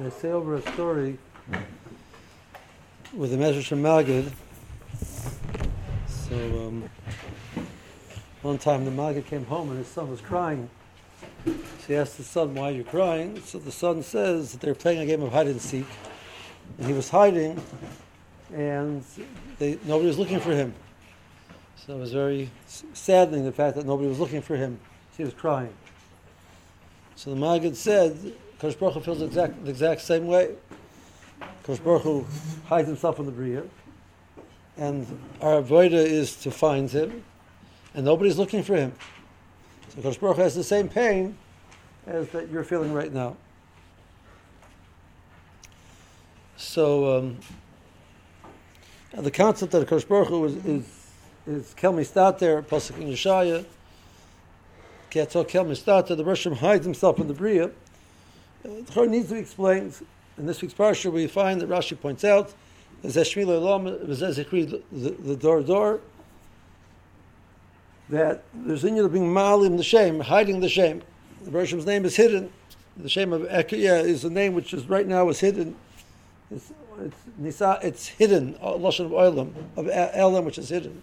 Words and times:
They 0.00 0.08
say 0.08 0.30
over 0.30 0.54
a 0.54 0.62
story 0.62 1.18
with 3.12 3.32
the 3.32 3.62
from 3.62 3.82
Magid. 3.82 4.32
So 6.06 6.34
um, 6.36 6.88
one 8.40 8.56
time 8.56 8.86
the 8.86 8.90
Magid 8.90 9.26
came 9.26 9.44
home 9.44 9.68
and 9.68 9.78
his 9.78 9.88
son 9.88 10.10
was 10.10 10.22
crying. 10.22 10.70
So 11.44 11.52
he 11.86 11.96
asked 11.96 12.16
the 12.16 12.22
son, 12.22 12.54
"Why 12.54 12.70
are 12.70 12.72
you 12.72 12.82
crying?" 12.82 13.42
So 13.42 13.58
the 13.58 13.70
son 13.70 14.02
says 14.02 14.52
that 14.52 14.62
they're 14.62 14.74
playing 14.74 15.00
a 15.00 15.06
game 15.06 15.22
of 15.22 15.32
hide 15.34 15.48
and 15.48 15.60
seek, 15.60 15.86
and 16.78 16.86
he 16.86 16.94
was 16.94 17.10
hiding, 17.10 17.60
and 18.54 19.04
they, 19.58 19.78
nobody 19.84 20.06
was 20.06 20.18
looking 20.18 20.40
for 20.40 20.52
him. 20.52 20.72
So 21.76 21.96
it 21.96 22.00
was 22.00 22.14
very 22.14 22.48
saddening 22.94 23.44
the 23.44 23.52
fact 23.52 23.76
that 23.76 23.84
nobody 23.84 24.08
was 24.08 24.18
looking 24.18 24.40
for 24.40 24.56
him. 24.56 24.80
He 25.18 25.24
was 25.24 25.34
crying. 25.34 25.74
So 27.16 27.28
the 27.28 27.36
Maggid 27.36 27.76
said, 27.76 28.32
Kosh 28.60 28.74
Baruch 28.74 28.94
Hu 28.94 29.00
feels 29.00 29.20
the 29.20 29.24
exact, 29.24 29.64
the 29.64 29.70
exact 29.70 30.02
same 30.02 30.26
way. 30.26 30.54
Kosh 31.62 31.78
Baruch 31.78 32.02
Hu 32.02 32.26
hides 32.66 32.86
himself 32.88 33.18
in 33.18 33.24
the 33.24 33.32
Bria, 33.32 33.62
and 34.76 35.06
our 35.40 35.62
avoida 35.62 35.92
is 35.94 36.36
to 36.42 36.50
find 36.50 36.90
him, 36.90 37.24
and 37.94 38.04
nobody's 38.04 38.36
looking 38.36 38.62
for 38.62 38.76
him. 38.76 38.92
So 39.94 40.02
Kosh 40.02 40.18
Baruch 40.18 40.36
Hu 40.36 40.42
has 40.42 40.54
the 40.54 40.62
same 40.62 40.90
pain 40.90 41.38
as 42.06 42.28
that 42.30 42.50
you're 42.50 42.64
feeling 42.64 42.92
right 42.92 43.12
now. 43.12 43.36
So 46.58 47.16
um, 47.16 47.38
the 49.16 49.30
concept 49.30 49.72
that 49.72 49.88
Kosh 49.88 50.04
Baruch 50.04 50.28
Hu 50.28 50.44
is, 50.44 50.56
is, 50.66 51.06
is 51.46 51.74
Mistater, 51.74 52.62
Pasuk 52.62 53.00
in 53.00 53.08
Yeshaya, 53.08 53.64
Ketzal 55.10 55.48
Kel 55.48 55.64
Mistater, 55.64 56.14
the 56.14 56.24
Russian 56.24 56.56
hides 56.56 56.84
himself 56.84 57.18
in 57.18 57.26
the 57.26 57.34
Bria. 57.34 57.70
Uh, 58.64 58.68
the 58.68 58.92
Torah 58.92 59.08
needs 59.08 59.28
to 59.28 59.34
be 59.34 59.40
explained. 59.40 59.94
In 60.38 60.46
this 60.46 60.62
week's 60.62 60.74
parsha, 60.74 61.12
we 61.12 61.26
find 61.26 61.60
that 61.60 61.68
Rashi 61.68 62.00
points 62.00 62.24
out 62.24 62.54
the 63.02 63.10
the 65.22 65.36
door 65.40 65.62
door 65.62 66.00
that 68.10 68.42
there's 68.52 68.84
in 68.84 68.96
you 68.96 69.08
being 69.08 69.32
malim 69.32 69.76
the 69.76 69.82
shame, 69.82 70.20
hiding 70.20 70.60
the 70.60 70.68
shame. 70.68 71.02
The 71.42 71.50
Bershom's 71.50 71.86
name 71.86 72.04
is 72.04 72.16
hidden. 72.16 72.52
The 72.96 73.08
shame 73.08 73.32
of 73.32 73.42
Ekiyah 73.42 74.04
is 74.04 74.24
a 74.24 74.30
name 74.30 74.54
which 74.54 74.74
is 74.74 74.86
right 74.86 75.06
now 75.06 75.28
is 75.28 75.40
hidden. 75.40 75.76
It's, 76.50 76.72
it's, 77.00 77.16
nisa, 77.38 77.78
it's 77.82 78.08
hidden, 78.08 78.54
Lashon 78.54 79.06
of 79.06 79.12
Olam, 79.12 79.54
of 79.76 79.88
Elam, 79.88 80.44
which 80.44 80.58
is 80.58 80.68
hidden. 80.68 81.02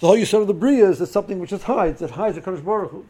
The 0.00 0.08
whole 0.08 0.16
use 0.16 0.34
of 0.34 0.46
the 0.46 0.54
Bria 0.54 0.90
is 0.90 1.10
something 1.10 1.38
which 1.38 1.52
is 1.52 1.62
hides, 1.62 2.02
it 2.02 2.10
hides 2.10 2.34
the 2.34 2.42
Kadosh 2.42 2.64
Baruch 2.64 2.90
Hu. 2.90 3.06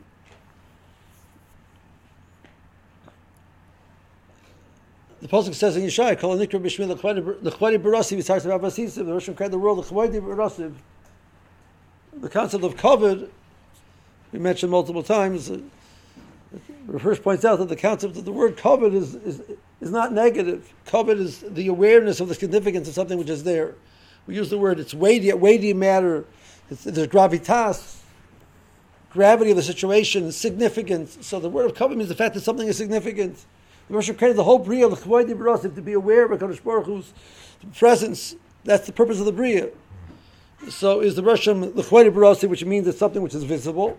The 5.23 5.29
Pasuk 5.29 5.55
says 5.55 5.77
in 5.77 5.83
Yeshaya, 5.83 6.19
"Kol 6.19 6.37
nikra 6.37 6.61
b'shmil 6.61 6.89
l'chvadi 6.89 7.79
barasiv." 7.79 8.17
He 8.17 8.23
talks 8.23 8.45
about 8.45 8.61
Basisim. 8.61 9.07
The 9.07 9.13
Rosh 9.15 9.25
created 9.25 9.53
the 9.53 9.59
world 9.59 9.79
l'chvadi 9.79 10.21
barasiv. 10.21 10.75
The 12.13 12.29
concept 12.29 12.65
of 12.65 12.77
covet, 12.77 13.33
we 14.33 14.39
mentioned 14.39 14.71
multiple 14.73 15.03
times. 15.03 15.51
Uh, 15.51 15.61
the 16.89 17.01
first 17.01 17.23
points 17.23 17.45
out 17.45 17.59
that 17.59 17.69
the 17.69 17.77
concept 17.77 18.17
of 18.17 18.25
the 18.25 18.33
word 18.33 18.57
covet 18.57 18.95
is, 18.95 19.15
is, 19.17 19.43
is 19.81 19.91
not 19.91 20.13
negative. 20.13 20.73
Covet 20.87 21.19
is 21.19 21.41
the 21.41 21.67
awareness 21.67 22.21
of 22.21 22.29
the 22.29 22.35
significance 22.35 22.89
of 22.89 22.95
something 22.95 23.19
which 23.19 23.29
is 23.29 23.45
there. 23.45 23.75
We 24.27 24.37
use 24.37 24.51
the 24.51 24.59
word, 24.59 24.79
it's 24.79 24.95
weighty, 24.95 25.33
weighty 25.33 25.73
matter. 25.75 26.25
It's, 26.71 26.85
there's 26.85 27.09
gravitas, 27.09 28.01
gravity 29.11 29.51
of 29.51 29.57
the 29.57 29.63
situation, 29.63 30.31
significance. 30.33 31.19
So 31.21 31.41
the 31.41 31.49
word 31.49 31.67
of 31.67 31.75
covet 31.75 31.97
means 31.97 32.09
the 32.09 32.15
fact 32.15 32.35
that 32.35 32.43
something 32.43 32.69
is 32.69 32.77
significant. 32.77 33.45
The 33.89 33.95
Rosh 33.95 34.11
created 34.13 34.37
the 34.37 34.45
whole 34.45 34.59
Bria, 34.59 34.89
the 34.89 34.97
Chavoidi 34.97 35.75
to 35.75 35.83
be 35.83 35.93
aware 35.93 36.25
of 36.25 36.39
HaKadosh 36.39 36.63
Baruch 36.63 36.87
Hu's 36.87 37.13
presence. 37.77 38.35
That's 38.65 38.87
the 38.87 38.93
purpose 38.93 39.21
of 39.21 39.27
the 39.27 39.33
Bria. 39.33 39.71
So 40.69 41.01
is 41.01 41.15
the 41.15 41.23
Russian 41.23 41.61
the 41.61 41.83
Barasi, 41.83 42.49
which 42.49 42.65
means 42.65 42.89
it's 42.89 42.99
something 42.99 43.23
which 43.23 43.35
is 43.35 43.45
visible, 43.45 43.99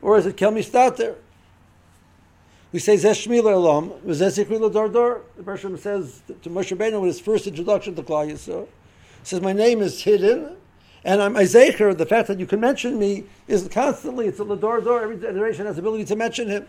or 0.00 0.18
is 0.18 0.26
it 0.26 0.36
Kel 0.36 0.50
Mistater? 0.50 1.16
We 2.72 2.78
say 2.78 2.96
Zesh 2.96 3.26
Shmil 3.26 3.52
Elam, 3.52 3.90
Zezikri 4.06 4.72
Dar 4.72 4.88
Dar. 4.88 5.20
The 5.36 5.42
Bershom 5.42 5.76
says 5.76 6.22
to 6.26 6.50
Moshe 6.50 6.74
Rabbeinu 6.74 7.00
in 7.00 7.04
his 7.04 7.20
first 7.20 7.46
introduction 7.46 7.94
to 7.94 8.02
Klal 8.02 8.32
Yisrael, 8.32 8.66
says, 9.22 9.42
My 9.42 9.52
name 9.52 9.82
is 9.82 10.02
hidden, 10.02 10.56
and 11.04 11.22
I'm 11.22 11.34
Zecher. 11.34 11.96
The 11.96 12.06
fact 12.06 12.28
that 12.28 12.40
you 12.40 12.46
can 12.46 12.60
mention 12.60 12.98
me 12.98 13.24
is 13.46 13.68
constantly, 13.68 14.26
it's 14.26 14.40
a 14.40 14.44
Lador 14.44 14.82
Dor. 14.82 15.02
Every 15.02 15.18
generation 15.18 15.66
has 15.66 15.76
the 15.76 15.82
ability 15.82 16.06
to 16.06 16.16
mention 16.16 16.48
him. 16.48 16.66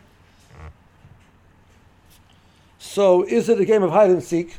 So 2.83 3.23
is 3.23 3.47
it 3.47 3.61
a 3.61 3.65
game 3.65 3.81
of 3.81 3.91
hide 3.91 4.09
and 4.09 4.21
seek? 4.21 4.57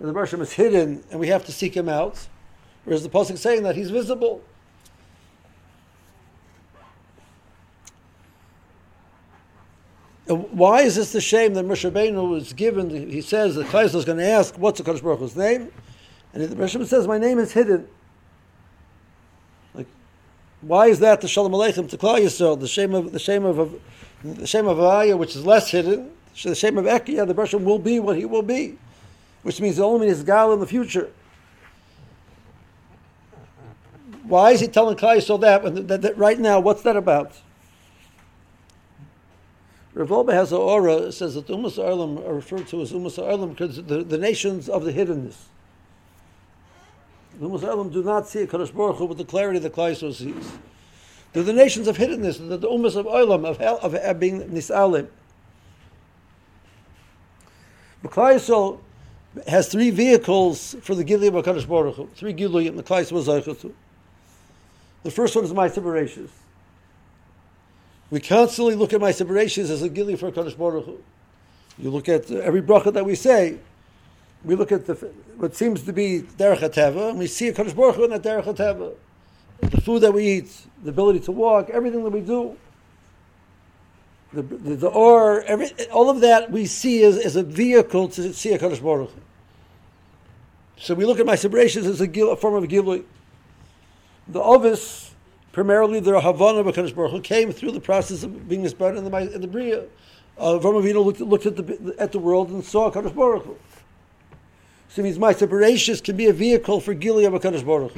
The 0.00 0.14
Bershom 0.14 0.40
is 0.40 0.54
hidden 0.54 1.04
and 1.10 1.20
we 1.20 1.28
have 1.28 1.44
to 1.44 1.52
seek 1.52 1.76
him 1.76 1.90
out? 1.90 2.26
Or 2.86 2.94
is 2.94 3.02
the 3.02 3.10
Pasuk 3.10 3.36
saying 3.36 3.64
that 3.64 3.76
he's 3.76 3.90
visible? 3.90 4.42
Why 10.26 10.80
is 10.80 10.96
this 10.96 11.12
the 11.12 11.20
shame 11.20 11.52
that 11.52 11.66
Moshe 11.66 11.88
Rabbeinu 11.88 12.30
was 12.30 12.54
given? 12.54 12.88
He 12.88 13.20
says 13.20 13.56
that 13.56 13.66
Klai 13.66 13.84
is 13.84 14.04
going 14.06 14.18
to 14.18 14.26
ask, 14.26 14.56
what's 14.56 14.80
the 14.80 14.90
Kodesh 14.90 15.02
Baruch 15.02 15.18
Hu's 15.18 15.36
name? 15.36 15.70
And 16.32 16.44
the 16.44 16.56
Moshe 16.56 16.84
says, 16.86 17.06
my 17.06 17.18
name 17.18 17.38
is 17.38 17.52
hidden. 17.52 17.86
Like, 19.74 19.86
why 20.62 20.86
is 20.86 20.98
that 21.00 21.20
the 21.20 21.28
Shalom 21.28 21.52
Aleichem 21.52 21.90
to 21.90 21.98
Klal 21.98 22.18
Yisrael, 22.20 22.58
the 22.58 22.66
shame 22.66 22.94
of 22.94 23.12
the 23.12 23.18
shame 23.18 23.44
of 23.44 23.78
the 24.24 24.46
shame 24.46 24.66
of 24.66 24.78
Avaya, 24.78 25.18
which 25.18 25.36
is 25.36 25.44
less 25.44 25.70
hidden? 25.70 26.10
The 26.42 26.54
shame 26.54 26.76
of 26.78 26.84
Ekia, 26.84 27.26
the 27.26 27.34
Bershom 27.34 27.64
will 27.64 27.78
be 27.78 28.00
what 28.00 28.16
he 28.16 28.24
will 28.24 28.42
be, 28.42 28.76
which 29.42 29.60
means 29.60 29.76
the 29.76 29.84
only 29.84 30.08
is 30.08 30.22
Gal 30.22 30.52
in 30.52 30.60
the 30.60 30.66
future. 30.66 31.10
Why 34.24 34.52
is 34.52 34.60
he 34.60 34.66
telling 34.66 34.96
Klai 34.96 35.22
so 35.22 35.36
that, 35.38 35.62
that, 35.86 36.02
that, 36.02 36.18
right 36.18 36.38
now? 36.38 36.58
What's 36.58 36.82
that 36.82 36.96
about? 36.96 37.32
Rav 39.94 40.28
has 40.28 40.50
an 40.50 40.58
aura 40.58 41.12
says 41.12 41.34
that 41.36 41.46
the 41.46 41.54
Umas 41.54 41.78
Arlam 41.78 42.26
are 42.28 42.34
referred 42.34 42.66
to 42.68 42.82
as 42.82 42.92
Umas 42.92 43.16
Arlam 43.16 43.50
because 43.50 43.76
the, 43.76 44.02
the 44.02 44.18
nations 44.18 44.68
of 44.68 44.84
the 44.84 44.92
hiddenness. 44.92 45.36
The 47.38 47.48
Umas 47.48 47.60
Arlam 47.60 47.92
do 47.92 48.02
not 48.02 48.26
see 48.26 48.40
a 48.40 48.46
Kadosh 48.46 48.74
Baruch 48.74 48.96
Hu 48.96 49.04
with 49.04 49.18
the 49.18 49.24
clarity 49.24 49.60
that 49.60 49.72
Klai 49.72 49.94
sees. 49.94 50.52
They're 51.32 51.44
the 51.44 51.52
nations 51.52 51.86
of 51.86 51.98
hiddenness, 51.98 52.38
the, 52.38 52.56
the 52.56 52.68
Umas 52.68 52.96
of 52.96 53.06
Arlam, 53.06 53.46
of, 53.46 53.60
of, 53.60 53.94
of 53.94 54.20
being 54.20 54.42
Nisalim. 54.48 55.08
Yisrael 58.08 58.80
has 59.46 59.68
three 59.68 59.90
vehicles 59.90 60.76
for 60.82 60.94
the 60.94 61.04
Gilui 61.04 61.28
of 61.28 61.34
HaKadosh 61.34 61.68
Baruch 61.68 61.96
Hu. 61.96 62.08
Three 62.14 62.34
Gilui 62.34 62.74
the 62.74 62.82
Klal 62.82 63.02
Yisrael 63.02 63.46
was 63.46 63.66
The 65.02 65.10
first 65.10 65.34
one 65.34 65.44
is 65.44 65.52
my 65.52 65.68
separations. 65.68 66.30
We 68.10 68.20
constantly 68.20 68.74
look 68.74 68.92
at 68.92 69.00
my 69.00 69.10
separations 69.10 69.70
as 69.70 69.82
a 69.82 69.90
Gilui 69.90 70.18
for 70.18 70.30
HaKadosh 70.30 70.56
Baruch 70.56 70.84
Hu. 70.86 70.98
You 71.78 71.90
look 71.90 72.08
at 72.08 72.30
every 72.30 72.62
bracha 72.62 72.92
that 72.92 73.04
we 73.04 73.14
say, 73.14 73.58
we 74.44 74.54
look 74.54 74.70
at 74.70 74.86
the, 74.86 74.94
what 75.36 75.56
seems 75.56 75.82
to 75.82 75.92
be 75.92 76.20
Derech 76.20 76.58
HaTeva, 76.58 77.10
and 77.10 77.18
we 77.18 77.26
see 77.26 77.48
a 77.48 77.52
Kadosh 77.52 77.74
Baruch 77.74 77.96
Hu 77.96 78.04
in 78.04 78.10
that 78.10 78.22
Derech 78.22 78.44
HaTeva. 78.44 78.94
The 79.60 79.80
food 79.80 80.00
that 80.02 80.12
we 80.12 80.26
eat, 80.26 80.66
the 80.82 80.90
ability 80.90 81.20
to 81.20 81.32
walk, 81.32 81.70
everything 81.70 82.04
that 82.04 82.10
we 82.10 82.20
do 82.20 82.56
the, 84.34 84.42
the, 84.42 84.76
the 84.76 84.88
or, 84.88 85.42
every, 85.42 85.70
all 85.92 86.10
of 86.10 86.20
that 86.20 86.50
we 86.50 86.66
see 86.66 87.02
as, 87.04 87.16
as 87.16 87.36
a 87.36 87.42
vehicle 87.42 88.08
to 88.08 88.32
see 88.32 88.52
a 88.52 88.58
Kaddish 88.58 88.80
Baruch. 88.80 89.10
So 90.76 90.94
we 90.94 91.04
look 91.04 91.20
at 91.20 91.26
my 91.26 91.36
celebrations 91.36 91.86
as 91.86 92.00
a, 92.00 92.06
gil, 92.06 92.32
a 92.32 92.36
form 92.36 92.62
of 92.62 92.68
Gilui. 92.68 93.04
The 94.28 94.40
Ovis, 94.40 95.14
primarily 95.52 96.00
the 96.00 96.20
Havana 96.20 96.60
of 96.60 96.74
Kaddish 96.74 96.92
Baruch 96.92 97.22
came 97.22 97.52
through 97.52 97.72
the 97.72 97.80
process 97.80 98.22
of 98.22 98.48
being 98.48 98.64
inspired 98.64 98.96
in 98.96 99.04
the, 99.04 99.34
in 99.34 99.40
the 99.40 99.46
Bria. 99.46 99.84
Uh, 100.36 100.58
Avinu 100.58 101.04
looked, 101.04 101.20
looked 101.20 101.46
at, 101.46 101.56
the, 101.56 101.94
at 101.98 102.10
the 102.10 102.18
world 102.18 102.50
and 102.50 102.64
saw 102.64 102.90
Kaddish 102.90 103.12
Baruch 103.12 103.44
So 104.88 105.00
it 105.00 105.04
means 105.04 105.18
my 105.18 105.32
separations 105.32 106.00
can 106.00 106.16
be 106.16 106.26
a 106.26 106.32
vehicle 106.32 106.80
for 106.80 106.94
Gilui 106.94 107.26
of 107.26 107.34
a 107.34 107.38
Kaddish 107.38 107.62
Baruch 107.62 107.92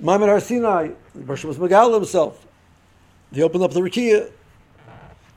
Maimon 0.00 0.28
Har 0.28 0.40
Sinai, 0.40 0.90
Bershom 1.14 1.48
was 1.48 1.58
Megal 1.58 1.94
himself. 1.94 2.46
They 3.32 3.42
opened 3.42 3.62
up 3.62 3.72
the 3.72 3.80
Rikiya. 3.80 4.32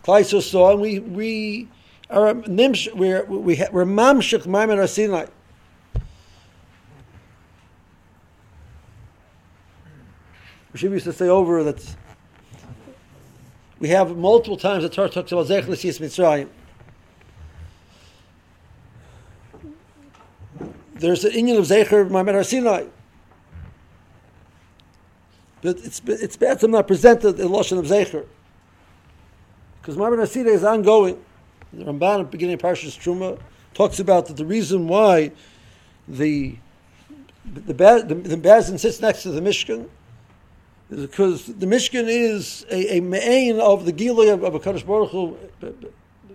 Klaiso 0.04 0.42
saw, 0.42 0.71
and 0.71 0.81
we, 0.81 1.00
we 1.00 1.68
are 2.10 2.33
nimsh, 2.33 2.94
we're, 2.94 3.24
we, 3.25 3.62
we're 3.71 3.86
mamshik 3.86 4.45
Maimon 4.45 4.77
Har 4.77 4.88
Sinai. 4.88 5.25
Rashi 10.74 10.89
used 10.89 11.06
to 11.06 11.13
say 11.13 11.27
over 11.27 11.63
that 11.63 11.95
we 13.80 13.89
have 13.89 14.18
multiple 14.18 14.57
times 14.57 14.83
the 14.83 14.89
Torah 14.89 15.09
talks 15.09 15.31
about 15.31 15.48
Zech 15.48 15.68
L'Siyas 15.68 16.00
Mitzrayim. 16.00 16.50
There's 20.95 21.25
an 21.25 21.33
Indian 21.33 21.57
of 21.57 21.66
Zecher 21.66 22.09
Maimon 22.09 22.33
Har 22.33 22.44
Sinai. 22.44 22.86
But 25.63 25.77
it's 25.77 26.01
it's 26.06 26.36
bad. 26.36 26.62
I'm 26.62 26.71
not 26.71 26.88
presented 26.88 27.39
in 27.39 27.48
Lashon 27.48 27.80
of 27.80 27.86
Zecher. 27.86 28.25
Because 29.81 29.95
Ma'amar 29.95 30.18
Hasina 30.18 30.48
is 30.48 30.63
ongoing. 30.63 31.24
The 31.71 31.86
Ramban 31.86 32.19
the 32.19 32.24
beginning 32.25 32.56
of 32.56 32.62
Parshas 32.62 33.00
Truma 33.00 33.39
talks 33.74 34.00
about 34.00 34.27
that 34.27 34.38
the 34.38 34.45
reason 34.45 34.88
why 34.88 35.31
the 36.07 36.57
the, 37.45 37.74
the, 37.74 38.15
the 38.15 38.38
Bazin 38.38 38.77
sits 38.77 39.01
next 39.01 39.24
to 39.24 39.31
the 39.31 39.42
Mishkan 39.42 39.88
is 40.89 41.07
because 41.07 41.45
the 41.45 41.66
Mishkan 41.66 42.06
is 42.07 42.66
a, 42.69 42.98
a 42.98 43.00
main 43.01 43.59
of 43.59 43.86
the 43.86 43.94
Gilui 43.94 44.33
of, 44.33 44.44
of 44.44 44.56
a 44.56 44.59
Kaddish 44.59 44.83
Baruch 44.83 45.12
Hu, 45.12 45.38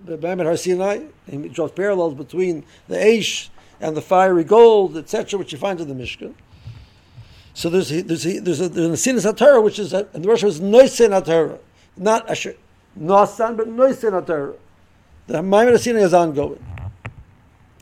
Bamid 0.07 0.45
Har 0.45 0.57
Sinai, 0.57 1.05
and 1.27 1.45
it 1.45 1.53
draws 1.53 1.73
parallels 1.73 2.15
between 2.15 2.65
the 2.89 2.97
Aish 2.97 3.49
and 3.81 3.97
the 3.97 4.03
fiery 4.03 4.45
gold, 4.45 4.97
etc., 4.97 5.39
which 5.39 5.53
you 5.53 5.59
find 5.59 5.81
in 5.81 5.89
the 5.89 5.95
Mishkan. 5.95 6.35
So 7.59 7.69
there's 7.69 7.89
there's 7.89 8.23
there's 8.23 8.61
a, 8.61 8.69
there's 8.69 9.07
a 9.07 9.13
Sinas 9.13 9.65
which 9.65 9.81
is 9.81 9.93
a, 9.93 10.07
and 10.13 10.23
the 10.23 10.29
Russian 10.29 10.49
is 10.49 10.61
Noisin 10.61 11.09
HaTorah, 11.09 11.59
not 11.97 12.31
Asher 12.31 12.55
Nosan, 12.97 13.57
but 13.57 13.67
Noisin 13.67 14.13
HaTorah. 14.23 14.55
The 15.27 15.43
Maimon 15.43 15.77
Sinai 15.77 16.03
is 16.03 16.15
ongoing. 16.15 16.65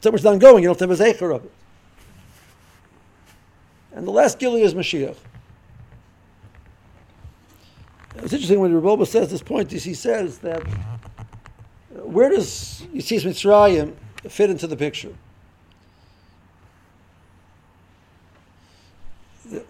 So 0.01 0.11
much 0.11 0.21
is 0.21 0.27
ongoing, 0.27 0.63
you 0.63 0.71
don't 0.71 0.81
have 0.81 0.91
a 0.91 0.95
zecher 0.95 1.37
of 1.37 1.45
it. 1.45 1.53
And 3.93 4.09
the 4.09 4.13
last 4.13 4.39
Gili 4.39 4.63
is 4.63 4.73
Mashiach. 4.73 5.15
It's 8.15 8.33
interesting 8.33 8.61
when 8.61 8.73
Rebbe 8.81 9.05
says 9.05 9.31
this 9.31 9.43
point, 9.43 9.71
he 9.73 9.93
says 9.93 10.39
that 10.39 10.63
uh, 10.67 12.07
where 12.07 12.31
does 12.31 12.83
Yitzis 12.95 13.27
Mitzrayim 13.27 13.93
fit 14.27 14.49
into 14.49 14.67
the 14.67 14.77
picture? 14.79 15.13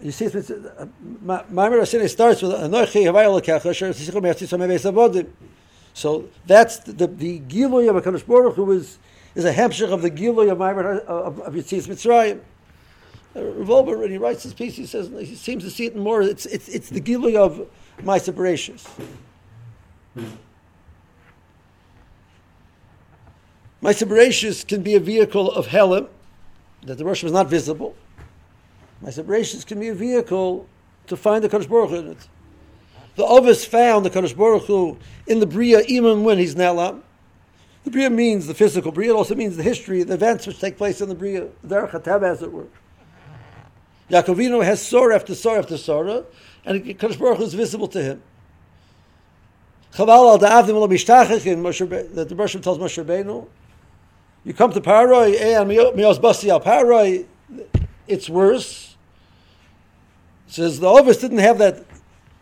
You 0.01 0.11
see, 0.11 0.25
uh, 0.25 0.29
uh, 0.29 0.87
Maimer 1.23 1.81
Asini 1.81 2.09
starts 2.09 2.41
with 2.41 2.51
Anochi 2.51 3.03
Havayel 3.03 3.39
Lekecha 3.39 3.69
Asher 3.69 3.89
Tzisichom 3.89 4.23
Yatzis 4.23 4.57
Hameves 4.57 4.91
Avodim. 4.91 5.29
So 5.93 6.29
that's 6.45 6.79
the, 6.79 6.93
the, 6.93 7.07
the 7.07 7.63
of 7.63 7.71
Hakadosh 7.71 8.25
Baruch 8.25 8.55
Hu 8.55 8.71
is 8.71 8.97
is 9.35 9.45
a 9.45 9.53
hemshich 9.53 9.91
of 9.91 10.01
the 10.01 10.09
Giloy 10.09 10.51
of 10.51 10.57
Maimer 10.57 11.07
uh, 11.07 11.13
of, 11.13 11.39
of 11.41 11.53
Yitzis 11.53 11.87
Mitzrayim. 11.87 12.39
Rav 13.35 13.67
Wolbe, 13.67 13.99
when 13.99 14.09
he 14.09 14.17
writes 14.17 14.43
this 14.43 14.53
piece, 14.53 14.75
he 14.75 14.87
says 14.87 15.09
he 15.09 15.35
seems 15.35 15.63
to 15.63 15.69
see 15.69 15.85
it 15.85 15.95
more. 15.95 16.21
It's 16.23 16.47
it's 16.47 16.67
it's 16.69 16.89
the 16.89 17.01
Giloy 17.01 17.35
of 17.35 17.67
Maisa 17.99 18.33
Bereshis. 18.33 18.87
Maisa 23.83 24.07
Bereshis 24.07 24.67
can 24.67 24.81
be 24.81 24.95
a 24.95 24.99
vehicle 24.99 25.51
of 25.51 25.67
Helim, 25.67 26.07
that 26.83 26.97
the 26.97 27.05
Rosh 27.05 27.23
is 27.23 27.31
not 27.31 27.47
visible. 27.47 27.95
Maisa 29.03 29.23
Bereshis 29.23 29.65
can 29.65 29.79
be 29.79 29.89
a 29.89 29.93
vehicle 29.93 30.67
to 31.07 31.15
find 31.15 31.43
the 31.43 31.49
Kadosh 31.49 31.69
Baruch 31.69 31.89
Hu 31.89 31.95
in 31.97 32.07
it. 32.11 32.27
The 33.15 33.25
Ovis 33.25 33.65
found 33.65 34.05
the 34.05 34.09
Kadosh 34.09 34.35
Baruch 34.35 34.63
Hu 34.63 34.97
in 35.25 35.39
the 35.39 35.45
Bria 35.45 35.81
even 35.81 36.23
when 36.23 36.37
he's 36.37 36.55
Nelam. 36.55 37.01
The 37.83 37.91
Bria 37.91 38.09
means 38.09 38.47
the 38.47 38.53
physical 38.53 38.91
Bria. 38.91 39.11
It 39.11 39.15
also 39.15 39.35
means 39.35 39.55
the 39.57 39.63
history, 39.63 40.03
the 40.03 40.15
events 40.15 40.45
which 40.45 40.59
take 40.59 40.77
place 40.77 41.01
in 41.01 41.09
the 41.09 41.15
Bria, 41.15 41.47
Derech 41.65 41.91
HaTev, 41.91 42.23
as 42.23 42.41
it 42.41 42.51
were. 42.51 42.67
Yaakov 44.09 44.35
Avinu 44.35 44.63
has 44.63 44.85
Sora 44.85 45.15
after 45.15 45.35
Sora 45.35 45.59
after 45.59 45.77
Sora, 45.77 46.25
and 46.65 46.83
Kadosh 46.83 47.19
Baruch 47.19 47.37
Hu 47.37 47.43
is 47.43 47.53
visible 47.53 47.87
to 47.89 48.01
him. 48.01 48.21
Chaval 49.93 50.31
al 50.31 50.39
da'avdim 50.39 50.73
lo 50.73 50.87
mishtachach 50.87 52.13
that 52.13 52.29
the 52.29 52.35
Bershom 52.35 52.61
tells 52.61 52.77
Moshe 52.77 53.03
Rabbeinu, 53.03 53.47
you 54.43 54.53
come 54.53 54.71
to 54.71 54.79
Paroi, 54.79 55.33
eh, 55.33 55.59
and 55.59 55.69
mios 55.69 56.19
basi 56.19 56.49
al 56.49 56.61
Paroi, 56.61 57.25
it's 58.07 58.29
worse. 58.29 58.86
Says 60.47 60.79
the 60.79 60.87
Ovis 60.87 61.17
didn't 61.17 61.39
have 61.39 61.57
that, 61.59 61.85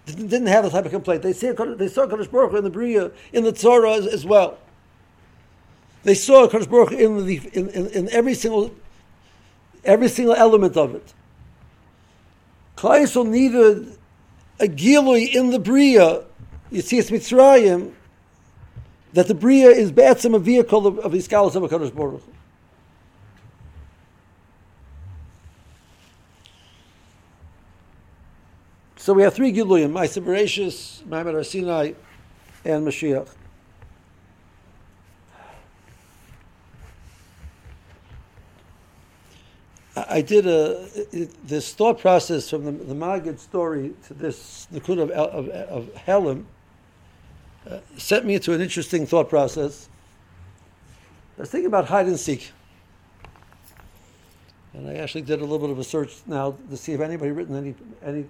didn't 0.06 0.48
have 0.48 0.64
that 0.64 0.72
type 0.72 0.86
of 0.86 0.92
complaint. 0.92 1.24
They, 1.24 1.34
see, 1.34 1.52
they 1.52 1.88
saw 1.88 2.06
Kadosh 2.06 2.32
Baruch 2.32 2.54
in 2.54 2.64
the 2.64 2.70
Bria, 2.70 3.12
in 3.34 3.44
the 3.44 3.52
Torah 3.52 3.94
as, 3.94 4.08
as 4.08 4.26
well. 4.26 4.58
They 6.04 6.14
saw 6.14 6.48
Kadosh 6.48 6.70
Baruch 6.70 6.92
in, 6.92 7.26
the, 7.26 7.42
in, 7.54 7.70
in, 7.70 7.88
in 7.88 8.10
every 8.10 8.36
single 8.36 8.74
every 9.86 10.08
single 10.08 10.36
element 10.36 10.76
of 10.76 10.96
it. 10.96 11.14
Klaisel 12.76 13.28
needed 13.28 13.98
a 14.60 14.66
gilui 14.66 15.34
in 15.34 15.52
the 15.52 15.60
Bria, 15.60 16.24
you 16.72 16.82
see 16.82 16.98
it's 16.98 17.10
Mitzrayim, 17.10 17.94
that 19.14 19.28
the 19.28 19.36
Bria 19.36 19.70
is 19.70 19.92
Batsim 19.92 20.36
a 20.36 20.40
vehicle 20.40 20.88
of, 20.88 21.00
of 21.00 21.12
the 21.12 21.22
scholars 21.22 21.56
of 21.56 21.64
HaKadosh 21.64 21.96
Baruch. 21.96 22.24
So 29.06 29.14
we 29.14 29.22
have 29.22 29.36
three 29.36 29.54
Giluyim, 29.54 29.92
Maisa 29.92 30.20
Bereshis, 30.20 31.04
Maimad 31.04 31.46
Sinai, 31.46 31.92
and 32.66 32.88
Mashiach. 32.88 33.30
I 39.96 40.22
did 40.22 40.48
a 40.48 40.88
this 41.44 41.72
thought 41.76 42.00
process 42.00 42.50
from 42.50 42.66
the, 42.66 42.72
the 42.72 42.96
Magid 42.96 43.38
story 43.38 43.94
to 44.08 44.16
this 44.16 44.68
Nakud 44.74 45.00
of, 45.00 45.12
of, 45.12 45.50
of 45.50 45.94
Helim 45.94 46.46
uh, 47.70 47.82
sent 47.98 48.26
me 48.26 48.34
into 48.34 48.54
an 48.54 48.62
interesting 48.62 49.06
thought 49.06 49.30
process. 49.30 49.88
I 51.38 51.42
was 51.42 51.52
thinking 51.52 51.68
about 51.68 51.86
hide 51.86 52.08
and 52.08 52.20
seek. 52.20 52.52
And 54.74 54.90
I 54.90 54.96
actually 54.96 55.22
did 55.22 55.42
a 55.42 55.44
little 55.44 55.60
bit 55.60 55.70
of 55.70 55.78
a 55.78 55.84
search 55.84 56.16
now 56.26 56.58
to 56.72 56.76
see 56.76 56.94
if 56.94 57.02
anybody 57.02 57.30
written 57.30 57.56
any 57.56 57.76
any 58.04 58.26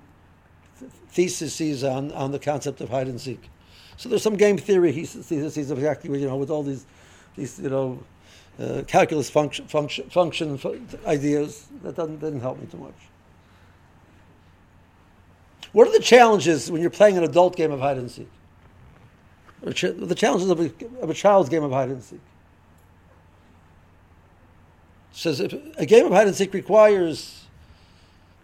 theses 1.10 1.84
on, 1.84 2.12
on 2.12 2.32
the 2.32 2.40
concept 2.40 2.82
of 2.82 2.90
hide 2.90 3.08
and 3.08 3.20
seek. 3.20 3.50
So 3.98 4.10
there's 4.10 4.24
some 4.24 4.36
game 4.36 4.58
theory 4.58 4.92
he 4.92 5.06
theses 5.06 5.72
of 5.72 5.78
exactly 5.78 6.20
you 6.20 6.28
know 6.28 6.36
with 6.36 6.50
all 6.50 6.64
these 6.64 6.86
these 7.36 7.60
you 7.60 7.70
know 7.70 8.04
uh, 8.60 8.84
calculus 8.88 9.30
function, 9.30 9.68
function, 9.68 10.10
function 10.10 10.60
ideas. 11.06 11.68
That 11.84 11.96
doesn't, 11.96 12.20
didn't 12.20 12.42
help 12.42 12.60
me 12.60 12.68
too 12.68 12.78
much. 12.78 12.94
What 15.72 15.88
are 15.88 15.92
the 15.92 16.00
challenges 16.00 16.72
when 16.72 16.82
you're 16.82 16.90
playing 16.90 17.18
an 17.18 17.24
adult 17.24 17.56
game 17.56 17.72
of 17.72 17.80
hide 17.80 17.98
and 17.98 18.10
seek? 18.10 18.30
the 19.62 20.16
challenges 20.16 20.50
of 20.50 20.60
a, 20.60 20.72
of 21.02 21.10
a 21.10 21.14
child's 21.14 21.50
game 21.50 21.64
of 21.64 21.72
hide 21.72 21.90
and 21.90 22.04
seek. 22.04 22.20
It 25.12 25.18
says 25.18 25.40
if 25.40 25.54
a 25.78 25.86
game 25.88 26.06
of 26.06 26.12
hide 26.12 26.28
and 26.28 26.36
seek 26.36 26.54
requires 26.54 27.45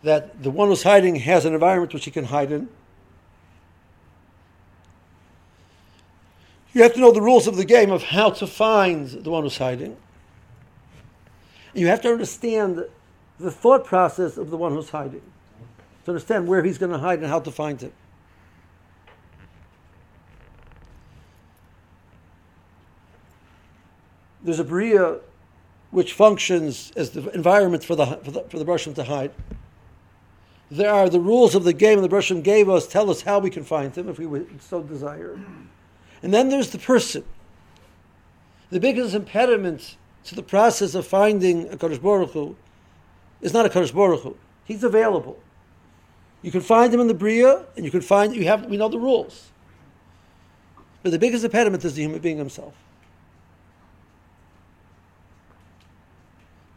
that 0.03 0.41
the 0.41 0.49
one 0.49 0.67
who's 0.67 0.83
hiding 0.83 1.15
has 1.15 1.45
an 1.45 1.53
environment 1.53 1.93
which 1.93 2.05
he 2.05 2.11
can 2.11 2.25
hide 2.25 2.51
in. 2.51 2.69
You 6.73 6.83
have 6.83 6.93
to 6.93 6.99
know 6.99 7.11
the 7.11 7.21
rules 7.21 7.47
of 7.47 7.57
the 7.57 7.65
game 7.65 7.91
of 7.91 8.03
how 8.03 8.29
to 8.31 8.47
find 8.47 9.07
the 9.07 9.29
one 9.29 9.43
who's 9.43 9.57
hiding. 9.57 9.97
You 11.73 11.87
have 11.87 12.01
to 12.01 12.09
understand 12.09 12.85
the 13.39 13.51
thought 13.51 13.85
process 13.85 14.37
of 14.37 14.49
the 14.49 14.57
one 14.57 14.73
who's 14.73 14.89
hiding. 14.89 15.21
To 16.05 16.11
understand 16.11 16.47
where 16.47 16.63
he's 16.63 16.77
going 16.77 16.91
to 16.91 16.97
hide 16.97 17.19
and 17.19 17.27
how 17.27 17.39
to 17.39 17.51
find 17.51 17.79
him. 17.79 17.91
There's 24.43 24.59
a 24.59 24.63
Bria 24.63 25.19
which 25.91 26.13
functions 26.13 26.91
as 26.95 27.11
the 27.11 27.29
environment 27.31 27.83
for 27.83 27.95
the, 27.95 28.05
for 28.05 28.31
the, 28.31 28.43
for 28.43 28.57
the 28.57 28.65
Russian 28.65 28.93
to 28.95 29.03
hide. 29.03 29.31
There 30.71 30.91
are 30.91 31.09
the 31.09 31.19
rules 31.19 31.53
of 31.53 31.65
the 31.65 31.73
game 31.73 32.01
the 32.01 32.07
Russian 32.07 32.41
gave 32.41 32.69
us, 32.69 32.87
tell 32.87 33.09
us 33.09 33.23
how 33.23 33.39
we 33.39 33.49
can 33.49 33.65
find 33.65 33.93
him 33.93 34.07
if 34.07 34.17
we 34.17 34.25
would 34.25 34.61
so 34.61 34.81
desire. 34.81 35.37
And 36.23 36.33
then 36.33 36.47
there's 36.47 36.69
the 36.69 36.79
person. 36.79 37.25
The 38.69 38.79
biggest 38.79 39.13
impediment 39.13 39.97
to 40.23 40.33
the 40.33 40.41
process 40.41 40.95
of 40.95 41.05
finding 41.05 41.67
a 41.67 41.75
Kadosh 41.75 42.01
Baruch 42.01 42.31
Hu 42.31 42.55
is 43.41 43.53
not 43.53 43.65
a 43.65 43.69
Kadosh 43.69 43.93
Baruch 43.93 44.21
Hu. 44.21 44.37
He's 44.63 44.81
available. 44.81 45.37
You 46.41 46.51
can 46.51 46.61
find 46.61 46.93
him 46.93 47.01
in 47.01 47.07
the 47.07 47.13
Bria, 47.13 47.65
and 47.75 47.83
you 47.83 47.91
can 47.91 47.99
find, 47.99 48.33
you 48.33 48.45
have, 48.45 48.65
we 48.67 48.77
know 48.77 48.87
the 48.87 48.97
rules. 48.97 49.51
But 51.03 51.11
the 51.11 51.19
biggest 51.19 51.43
impediment 51.43 51.83
is 51.83 51.95
the 51.95 52.03
human 52.03 52.19
being 52.19 52.37
himself. 52.37 52.73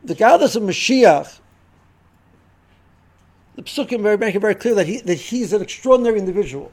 The 0.02 0.16
goddess 0.16 0.56
of 0.56 0.64
Mashiach, 0.64 1.38
Psukim 3.64 4.18
make 4.18 4.34
it 4.34 4.40
very 4.40 4.54
clear 4.54 4.74
that, 4.74 4.86
he, 4.86 5.00
that 5.00 5.14
he's 5.14 5.52
an 5.52 5.62
extraordinary 5.62 6.18
individual. 6.18 6.70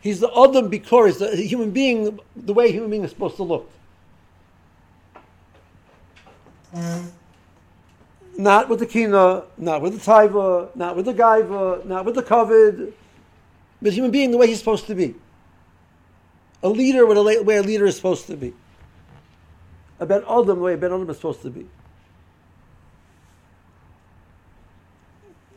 He's 0.00 0.20
the 0.20 0.28
Adam 0.28 0.70
Bikor, 0.70 1.06
he's 1.06 1.18
the 1.18 1.36
human 1.36 1.70
being, 1.70 2.18
the 2.34 2.54
way 2.54 2.68
a 2.68 2.72
human 2.72 2.90
being 2.90 3.04
is 3.04 3.10
supposed 3.10 3.36
to 3.36 3.42
look. 3.42 3.70
Not 8.36 8.68
with 8.68 8.78
the 8.78 8.86
Kina, 8.86 9.44
not 9.58 9.82
with 9.82 9.92
the 9.92 10.10
Taiva, 10.10 10.74
not 10.74 10.96
with 10.96 11.04
the 11.04 11.12
Gaiva, 11.12 11.84
not 11.84 12.04
with 12.06 12.14
the 12.14 12.22
Kovid, 12.22 12.92
but 13.82 13.92
human 13.92 14.10
being 14.10 14.30
the 14.30 14.38
way 14.38 14.46
he's 14.46 14.58
supposed 14.58 14.86
to 14.86 14.94
be. 14.94 15.14
A 16.62 16.68
leader 16.68 17.04
with 17.06 17.16
the 17.16 17.42
way 17.42 17.56
a 17.56 17.62
leader 17.62 17.86
is 17.86 17.96
supposed 17.96 18.26
to 18.26 18.36
be. 18.36 18.54
A 19.98 20.06
Ben 20.06 20.22
Adam 20.22 20.46
the 20.46 20.54
way 20.54 20.74
a 20.74 20.76
Ben 20.78 20.92
Adam 20.92 21.08
is 21.10 21.16
supposed 21.16 21.42
to 21.42 21.50
be. 21.50 21.66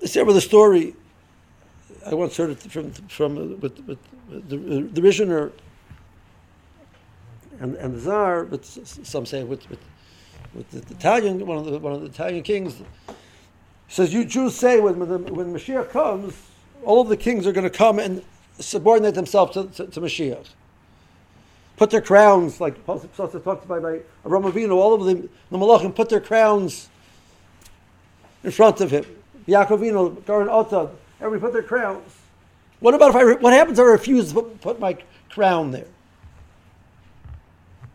Start 0.05 0.27
with 0.27 0.37
a 0.37 0.41
story 0.41 0.95
I 2.05 2.13
once 2.13 2.35
heard 2.35 2.49
it 2.49 2.57
from 2.57 2.91
from 2.91 3.37
uh, 3.37 3.55
with, 3.55 3.79
with 3.87 3.99
the, 4.29 4.55
uh, 4.55 4.87
the 4.91 5.01
Rishner 5.01 5.51
and, 7.59 7.75
and 7.75 7.95
the 7.95 8.01
Tsar, 8.01 8.45
but 8.45 8.65
some 8.65 9.25
say 9.25 9.43
with, 9.43 9.69
with, 9.69 9.79
with 10.53 10.69
the 10.71 10.93
Italian, 10.93 11.45
one 11.45 11.57
of 11.57 11.65
the, 11.65 11.79
one 11.79 11.93
of 11.93 12.01
the 12.01 12.07
Italian 12.07 12.43
kings, 12.43 12.81
says, 13.87 14.13
you 14.13 14.25
Jews 14.25 14.55
say 14.55 14.79
when, 14.79 14.99
when, 14.99 15.09
the, 15.09 15.17
when 15.33 15.53
Mashiach 15.53 15.91
comes, 15.91 16.35
all 16.83 17.01
of 17.01 17.09
the 17.09 17.17
kings 17.17 17.47
are 17.47 17.53
going 17.53 17.63
to 17.63 17.69
come 17.69 17.99
and 17.99 18.23
subordinate 18.59 19.15
themselves 19.15 19.53
to, 19.53 19.65
to, 19.67 19.87
to 19.87 20.01
Mashiach. 20.01 20.47
Put 21.77 21.91
their 21.91 22.01
crowns, 22.01 22.59
like 22.59 22.85
Pasuk 22.85 23.15
talked 23.15 23.35
about 23.35 23.67
by 23.67 24.01
Avraham 24.25 24.71
all 24.71 24.93
of 24.93 25.05
the, 25.05 25.29
the 25.49 25.57
Malachim 25.57 25.95
put 25.95 26.09
their 26.09 26.21
crowns 26.21 26.89
in 28.43 28.51
front 28.51 28.81
of 28.81 28.91
him. 28.91 29.05
Yaakov 29.47 29.79
Avinu, 29.79 30.15
Garan 30.21 30.47
Otad, 30.47 30.91
everybody 31.19 31.41
put 31.41 31.53
their 31.53 31.63
crowns. 31.63 32.15
What 32.79 32.93
about 32.93 33.11
if 33.11 33.15
I, 33.15 33.33
what 33.35 33.53
happens 33.53 33.79
if 33.79 33.83
I 33.83 33.87
refuse 33.87 34.33
to 34.33 34.41
put, 34.41 34.79
my 34.79 34.97
crown 35.29 35.71
there? 35.71 35.87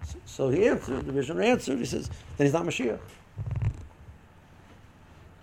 So, 0.04 0.18
so 0.24 0.48
he 0.48 0.66
answered, 0.66 1.06
the 1.06 1.12
visioner 1.12 1.44
answered, 1.44 1.78
he 1.78 1.84
says, 1.84 2.08
then 2.36 2.46
he's 2.46 2.54
not 2.54 2.64
Mashiach. 2.64 2.98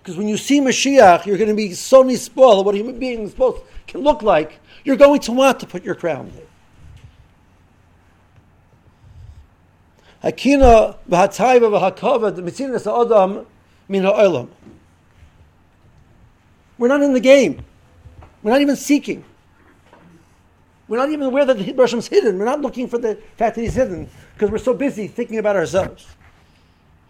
Because 0.02 0.18
when 0.18 0.28
you 0.28 0.38
see 0.38 0.60
Mashiach, 0.62 1.26
you're 1.26 1.38
going 1.38 1.50
to 1.50 1.56
be 1.56 1.74
so 1.74 2.08
spoiled 2.16 2.60
of 2.60 2.66
what 2.66 2.76
a 2.76 2.78
human 2.78 3.00
being 3.00 3.28
supposed 3.28 3.62
can 3.88 4.02
look 4.02 4.22
like. 4.22 4.60
You're 4.84 4.98
going 4.98 5.20
to 5.22 5.32
want 5.32 5.60
to 5.62 5.68
put 5.68 5.84
your 5.84 5.96
crown 5.96 6.32
there. 10.24 10.32
Hakina 10.32 10.98
v'hatayva 11.10 11.96
v'hakavod 11.96 12.38
mitzinas 12.38 12.86
adam 12.86 13.46
min 13.88 14.04
ha'olam. 14.04 14.50
We're 16.78 16.88
not 16.88 17.02
in 17.02 17.14
the 17.14 17.20
game. 17.20 17.64
We're 18.44 18.52
not 18.52 18.62
even 18.62 18.76
seeking. 18.76 19.24
We're 20.88 20.98
not 20.98 21.10
even 21.10 21.26
aware 21.26 21.46
that 21.46 21.58
the 21.58 21.64
Hashem's 21.64 22.08
hidden. 22.08 22.38
We're 22.38 22.46
not 22.46 22.62
looking 22.62 22.88
for 22.88 22.98
the 22.98 23.16
fact 23.38 23.56
that 23.56 23.62
he's 23.62 23.74
hidden 23.74 24.10
because 24.34 24.52
we're 24.52 24.58
so 24.60 24.74
busy 24.74 25.08
thinking 25.08 25.40
about 25.40 25.56
ourselves. 25.56 26.06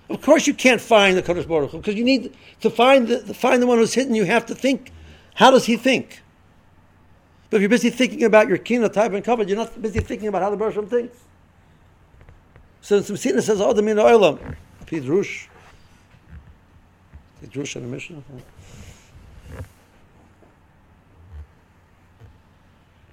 Of 0.09 0.21
course, 0.21 0.47
you 0.47 0.53
can't 0.53 0.79
find 0.79 1.17
the 1.17 1.23
Kodesh 1.23 1.47
Baruch 1.47 1.71
because 1.71 1.95
you 1.95 2.03
need 2.03 2.35
to 2.61 2.69
find 2.69 3.07
the, 3.07 3.33
find 3.33 3.61
the 3.61 3.67
one 3.67 3.79
who's 3.79 3.93
hidden. 3.93 4.15
You 4.15 4.23
have 4.25 4.45
to 4.45 4.55
think, 4.55 4.91
how 5.33 5.51
does 5.51 5.65
he 5.65 5.77
think? 5.77 6.21
But 7.49 7.57
if 7.57 7.61
you're 7.61 7.69
busy 7.69 7.89
thinking 7.89 8.23
about 8.23 8.47
your 8.47 8.57
kina 8.57 8.87
type 8.89 9.13
and 9.13 9.23
cover, 9.23 9.43
you're 9.43 9.57
not 9.57 9.81
busy 9.81 9.99
thinking 9.99 10.27
about 10.27 10.41
how 10.41 10.51
the 10.51 10.57
Baruch 10.57 10.89
thinks. 10.89 11.17
So 12.81 13.01
some 13.01 13.15
Messina 13.15 13.41
says, 13.41 13.59
"Oh, 13.59 13.73
the 13.73 13.81
min 13.81 13.97
oilam." 13.97 14.55
Pidrush. 14.85 15.47
Pidrush 17.41 17.75
in 17.75 17.81
the 17.81 17.87
Mishnah. 17.87 18.21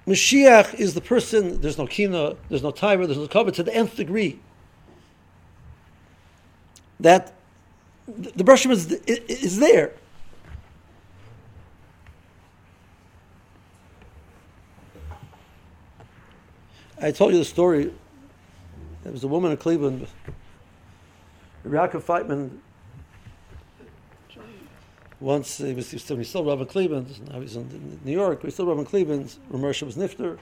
Mashiach 0.06 0.74
is 0.74 0.94
the 0.94 1.00
person. 1.00 1.60
There's 1.60 1.78
no 1.78 1.86
kina. 1.86 2.36
There's 2.48 2.62
no 2.62 2.70
timer. 2.70 3.06
There's 3.06 3.18
no 3.18 3.28
cover 3.28 3.50
to 3.52 3.62
the 3.62 3.74
nth 3.74 3.96
degree 3.96 4.40
that 6.98 7.32
the 8.06 8.44
brush 8.44 8.66
is, 8.66 8.92
is 8.92 9.58
there. 9.58 9.92
I 17.00 17.10
told 17.10 17.32
you 17.32 17.38
the 17.38 17.44
story. 17.44 17.92
There 19.02 19.12
was 19.12 19.24
a 19.24 19.28
woman 19.28 19.50
in 19.50 19.56
Cleveland, 19.56 20.06
Yaakov 21.66 22.02
Feitman. 22.02 22.58
Once 25.22 25.58
he 25.58 25.72
was, 25.72 25.88
he 25.88 25.94
was 25.94 26.02
still, 26.02 26.16
he 26.16 26.24
still 26.24 26.44
Rabbi 26.44 26.64
Cleveland. 26.64 27.28
Now 27.30 27.40
he's 27.40 27.54
in 27.54 28.00
New 28.04 28.12
York. 28.12 28.40
But 28.40 28.48
he's 28.48 28.54
still 28.54 28.66
Rabbi 28.66 28.82
Cleveland. 28.82 29.36
Ramersha 29.52 29.84
was 29.84 29.94
Nifter. 29.94 30.36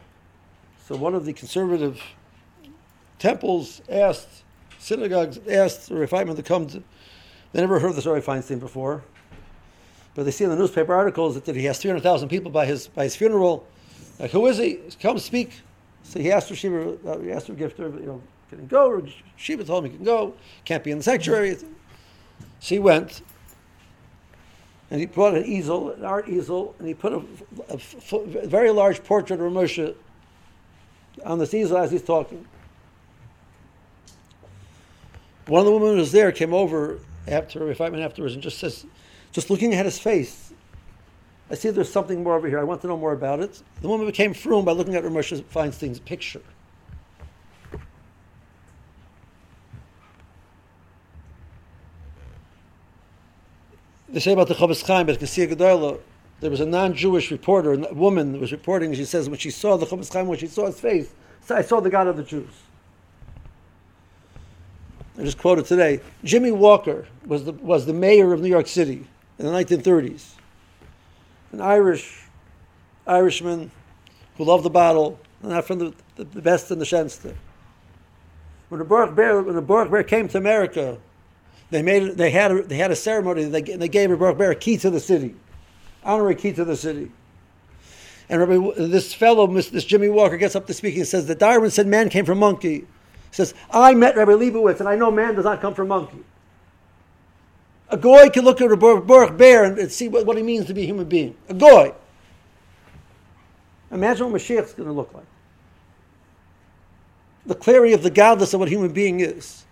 So 0.86 0.96
one 0.96 1.14
of 1.14 1.26
the 1.26 1.34
conservative 1.34 2.02
temples 3.18 3.82
asked 3.90 4.42
synagogues 4.78 5.38
asked 5.46 5.90
the 5.90 5.94
Feitman 5.94 6.34
to 6.36 6.42
come 6.42 6.66
to. 6.68 6.82
They 7.52 7.60
never 7.60 7.78
heard 7.78 7.90
of 7.90 7.96
this 7.96 8.06
Rabbi 8.06 8.24
Feinstein 8.24 8.58
before, 8.58 9.04
but 10.14 10.24
they 10.24 10.30
see 10.30 10.44
in 10.44 10.50
the 10.50 10.56
newspaper 10.56 10.94
articles 10.94 11.34
that, 11.34 11.44
that 11.44 11.56
he 11.56 11.66
has 11.66 11.78
300,000 11.78 12.30
people 12.30 12.50
by 12.50 12.64
his 12.64 12.88
by 12.88 13.04
his 13.04 13.14
funeral. 13.14 13.66
Like, 14.18 14.30
who 14.30 14.46
is 14.46 14.56
he? 14.56 14.80
Come 14.98 15.18
speak. 15.18 15.60
So 16.04 16.20
he 16.20 16.32
asked 16.32 16.54
Shiva, 16.54 16.96
uh, 17.06 17.18
he 17.18 17.30
asked 17.30 17.46
for 17.46 17.52
gift, 17.52 17.78
you 17.78 17.88
know, 17.90 18.22
can 18.48 18.60
he 18.60 18.66
go? 18.66 19.02
Shiva 19.36 19.62
told 19.62 19.84
him 19.84 19.90
he 19.90 19.96
can 19.98 20.06
go. 20.06 20.34
Can't 20.64 20.82
be 20.82 20.90
in 20.90 20.98
the 20.98 21.04
sanctuary. 21.04 21.56
So 21.56 21.66
he 22.60 22.78
went, 22.78 23.20
and 24.90 25.00
he 25.00 25.06
brought 25.06 25.34
an 25.34 25.44
easel, 25.44 25.90
an 25.90 26.04
art 26.04 26.28
easel, 26.28 26.74
and 26.78 26.88
he 26.88 26.94
put 26.94 27.12
a, 27.12 27.22
a, 27.68 28.16
a 28.16 28.46
very 28.46 28.70
large 28.70 29.02
portrait 29.04 29.40
of 29.40 29.52
Moshe 29.52 29.94
on 31.24 31.38
this 31.38 31.54
easel 31.54 31.78
as 31.78 31.90
he's 31.90 32.02
talking. 32.02 32.44
One 35.46 35.60
of 35.60 35.66
the 35.66 35.72
women 35.72 35.90
who 35.90 35.96
was 35.96 36.12
there 36.12 36.32
came 36.32 36.54
over 36.54 36.98
after 37.26 37.74
five 37.74 37.92
minutes 37.92 38.10
afterwards 38.10 38.34
and 38.34 38.42
just 38.42 38.58
says, 38.58 38.86
just 39.32 39.50
looking 39.50 39.74
at 39.74 39.84
his 39.84 39.98
face, 39.98 40.52
I 41.50 41.54
see 41.54 41.70
there's 41.70 41.90
something 41.90 42.22
more 42.22 42.36
over 42.36 42.48
here. 42.48 42.60
I 42.60 42.64
want 42.64 42.80
to 42.82 42.86
know 42.86 42.96
more 42.96 43.12
about 43.12 43.40
it. 43.40 43.62
The 43.80 43.88
woman 43.88 44.06
became 44.06 44.34
frum 44.34 44.64
by 44.64 44.72
looking 44.72 44.94
at 44.94 45.02
Ramesh 45.02 45.42
Feinstein's 45.44 45.98
picture. 45.98 46.42
They 54.12 54.20
say 54.20 54.32
about 54.32 54.48
the 54.48 54.54
Chofetz 54.54 54.84
Chaim, 54.86 55.06
but 55.06 55.20
Kasiya 55.20 55.52
Gedola, 55.54 56.00
there 56.40 56.50
was 56.50 56.60
a 56.60 56.66
non-Jewish 56.66 57.30
reporter, 57.30 57.72
a 57.74 57.94
woman 57.94 58.40
was 58.40 58.50
reporting, 58.50 58.92
she 58.94 59.04
says 59.04 59.28
when 59.28 59.38
she 59.38 59.50
saw 59.50 59.76
the 59.76 59.86
Chofetz 59.86 60.12
Chaim, 60.12 60.26
when 60.26 60.38
she 60.38 60.48
saw 60.48 60.66
his 60.66 60.80
face, 60.80 61.12
I 61.48 61.62
saw 61.62 61.80
the 61.80 61.90
God 61.90 62.06
of 62.06 62.16
the 62.16 62.22
Jews. 62.22 62.50
I 65.18 65.22
just 65.22 65.38
quoted 65.38 65.66
today. 65.66 66.00
Jimmy 66.24 66.50
Walker 66.50 67.06
was 67.26 67.44
the, 67.44 67.52
was 67.52 67.86
the 67.86 67.92
mayor 67.92 68.32
of 68.32 68.40
New 68.40 68.48
York 68.48 68.66
City 68.66 69.06
in 69.38 69.46
the 69.46 69.52
1930s. 69.52 70.30
An 71.52 71.60
Irish 71.60 72.22
Irishman 73.06 73.70
who 74.36 74.44
loved 74.44 74.64
the 74.64 74.70
battle, 74.70 75.18
not 75.42 75.66
from 75.66 75.78
the, 75.78 75.94
the, 76.16 76.24
the 76.24 76.40
best 76.40 76.70
in 76.70 76.78
the 76.78 76.84
shenste. 76.84 77.34
When 78.68 78.78
the 78.78 78.84
Baruch 78.84 79.14
Ber, 79.14 79.42
when 79.42 79.56
the 79.56 79.62
Baruch 79.62 79.90
Ber 79.90 80.02
came 80.02 80.28
to 80.28 80.38
America, 80.38 80.98
they 81.70 81.82
made 81.82 82.16
they 82.16 82.30
had 82.30 82.50
a, 82.50 82.62
they 82.62 82.76
had 82.76 82.90
a 82.90 82.96
ceremony. 82.96 83.44
They, 83.44 83.62
they 83.62 83.88
gave 83.88 84.16
Baruch 84.18 84.38
Ber 84.38 84.50
a 84.50 84.54
key 84.56 84.76
to 84.78 84.90
the 84.90 85.00
city, 85.00 85.34
honorary 86.04 86.34
key 86.34 86.52
to 86.52 86.64
the 86.64 86.76
city. 86.76 87.10
And 88.28 88.40
Rabbi, 88.40 88.86
this 88.86 89.12
fellow, 89.12 89.46
this 89.46 89.84
Jimmy 89.84 90.08
Walker, 90.08 90.36
gets 90.36 90.54
up 90.54 90.66
to 90.68 90.74
speak 90.74 90.96
and 90.96 91.06
says 91.06 91.26
that 91.26 91.40
Darwin 91.40 91.70
said 91.70 91.88
man 91.88 92.08
came 92.08 92.24
from 92.24 92.38
monkey 92.38 92.78
He 92.78 92.86
says, 93.32 93.54
I 93.72 93.94
met 93.94 94.16
Rabbi 94.16 94.32
Leibowitz, 94.32 94.78
and 94.78 94.88
I 94.88 94.94
know 94.94 95.10
man 95.10 95.34
does 95.34 95.44
not 95.44 95.60
come 95.60 95.74
from 95.74 95.88
monkey. 95.88 96.24
A 97.88 97.96
goy 97.96 98.30
can 98.30 98.44
look 98.44 98.60
at 98.60 98.70
a 98.70 98.76
Baruch 98.76 99.36
Ber 99.36 99.64
and, 99.64 99.90
see 99.90 100.08
what, 100.08 100.24
what 100.26 100.36
means 100.36 100.66
to 100.66 100.74
be 100.74 100.82
a 100.82 100.86
human 100.86 101.08
being. 101.08 101.36
A 101.48 101.54
goy. 101.54 101.92
Imagine 103.90 104.30
what 104.30 104.40
Mashiach 104.40 104.64
is 104.64 104.72
going 104.74 104.88
to 104.88 104.92
look 104.92 105.12
like. 105.12 105.26
The 107.46 107.56
clarity 107.56 107.94
of 107.94 108.04
the 108.04 108.10
godless 108.10 108.54
of 108.54 108.60
what 108.60 108.68
a 108.68 108.70
human 108.70 108.92
being 108.92 109.18
is. 109.18 109.64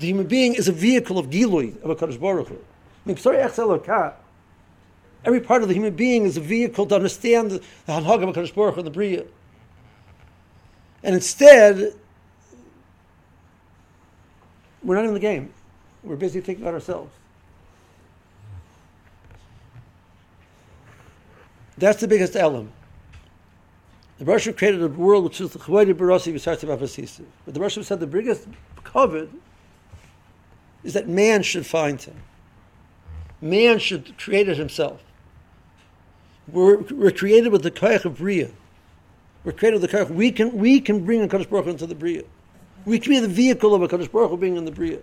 The 0.00 0.06
human 0.06 0.26
being 0.26 0.54
is 0.54 0.66
a 0.66 0.72
vehicle 0.72 1.18
of 1.18 1.28
Gilui, 1.28 1.78
of 1.82 1.90
a 1.90 1.94
Kaddish 1.94 2.16
Baruch 2.16 2.48
Hu. 2.48 2.54
I 2.54 2.58
mean, 3.04 3.18
sorry, 3.18 3.36
Every 3.38 5.40
part 5.40 5.60
of 5.60 5.68
the 5.68 5.74
human 5.74 5.94
being 5.94 6.24
is 6.24 6.38
a 6.38 6.40
vehicle 6.40 6.86
to 6.86 6.94
understand 6.94 7.50
the 7.50 7.60
Hanhag 7.86 8.22
of 8.22 8.30
a 8.30 8.32
Baruch 8.32 8.74
Hu 8.74 8.80
and 8.80 8.86
the 8.86 8.90
Bria. 8.90 9.24
And 11.02 11.14
instead, 11.14 11.94
we're 14.82 14.94
not 14.94 15.04
in 15.04 15.12
the 15.12 15.20
game. 15.20 15.52
We're 16.02 16.16
busy 16.16 16.40
thinking 16.40 16.64
about 16.64 16.72
ourselves. 16.72 17.12
That's 21.76 22.00
the 22.00 22.08
biggest 22.08 22.36
element. 22.36 22.72
The 24.18 24.24
Russian 24.24 24.54
created 24.54 24.82
a 24.82 24.88
world 24.88 25.24
which 25.24 25.42
is 25.42 25.50
the 25.50 25.58
Chawadi 25.58 25.92
Barasi 25.92 26.32
Visartz 26.32 26.62
of 26.62 27.26
But 27.44 27.54
the 27.54 27.60
Russian 27.60 27.84
said 27.84 28.00
the 28.00 28.06
biggest 28.06 28.48
covet 28.82 29.28
is 30.82 30.94
that 30.94 31.08
man 31.08 31.42
should 31.42 31.66
find 31.66 32.00
him. 32.00 32.16
Man 33.40 33.78
should 33.78 34.16
create 34.18 34.48
it 34.48 34.56
himself. 34.56 35.02
We're, 36.48 36.78
we're 36.78 37.10
created 37.10 37.52
with 37.52 37.62
the 37.62 37.70
Kayach 37.70 38.04
of 38.04 38.18
Bria. 38.18 38.50
We're 39.44 39.52
created 39.52 39.80
with 39.80 39.90
the 39.90 39.96
Karach. 39.96 40.10
We 40.10 40.32
can, 40.32 40.56
we 40.56 40.80
can 40.80 41.04
bring 41.04 41.22
a 41.22 41.28
Kaddish 41.28 41.46
Baruch 41.46 41.66
into 41.66 41.86
the 41.86 41.94
Bria. 41.94 42.24
We 42.84 42.98
can 42.98 43.12
be 43.12 43.20
the 43.20 43.28
vehicle 43.28 43.74
of 43.74 43.82
a 43.82 43.88
Kaddish 43.88 44.08
Baruch 44.08 44.38
being 44.40 44.56
in 44.56 44.64
the 44.64 44.70
Bria. 44.70 44.98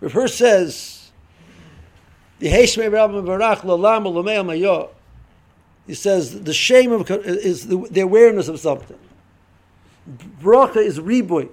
Rav 0.00 0.12
Hirsch 0.12 0.34
says, 0.34 1.10
the 2.38 2.48
He 5.86 5.94
says 5.94 6.40
the 6.42 6.54
shame 6.54 6.92
of 6.92 7.10
is 7.10 7.66
the, 7.66 7.86
the 7.90 8.00
awareness 8.00 8.48
of 8.48 8.60
something. 8.60 8.98
Bracha 10.40 10.76
is 10.76 10.98
riboy. 10.98 11.50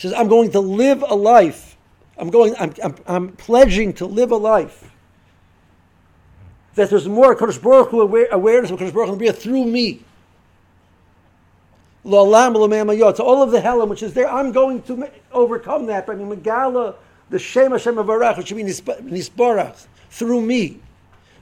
Says, 0.00 0.14
I'm 0.14 0.28
going 0.28 0.50
to 0.52 0.60
live 0.60 1.04
a 1.06 1.14
life. 1.14 1.76
I'm 2.16 2.30
going. 2.30 2.54
I'm, 2.58 2.72
I'm, 2.82 2.94
I'm 3.06 3.28
pledging 3.32 3.92
to 3.94 4.06
live 4.06 4.30
a 4.30 4.36
life 4.36 4.90
that 6.74 6.88
there's 6.88 7.06
more 7.06 7.36
Kodesh 7.36 7.60
Baruch 7.60 7.90
Hu 7.90 8.00
aware, 8.00 8.26
awareness 8.30 8.70
of 8.70 8.78
Kodesh 8.78 8.94
Baruch 8.94 9.20
Hu 9.20 9.32
through 9.32 9.66
me. 9.66 10.02
To 12.04 12.16
all 12.16 13.42
of 13.42 13.50
the 13.50 13.60
Helam 13.60 13.88
which 13.90 14.02
is 14.02 14.14
there, 14.14 14.26
I'm 14.26 14.52
going 14.52 14.80
to 14.84 15.10
overcome 15.32 15.84
that 15.86 16.06
by 16.06 16.14
Megala, 16.14 16.94
the 17.28 17.38
Shem 17.38 17.72
Hashem 17.72 17.96
Avarach, 17.96 18.38
which 18.38 18.48
should 18.48 18.56
be 18.56 18.64
Nisbarach, 18.64 19.86
through 20.08 20.40
me. 20.40 20.80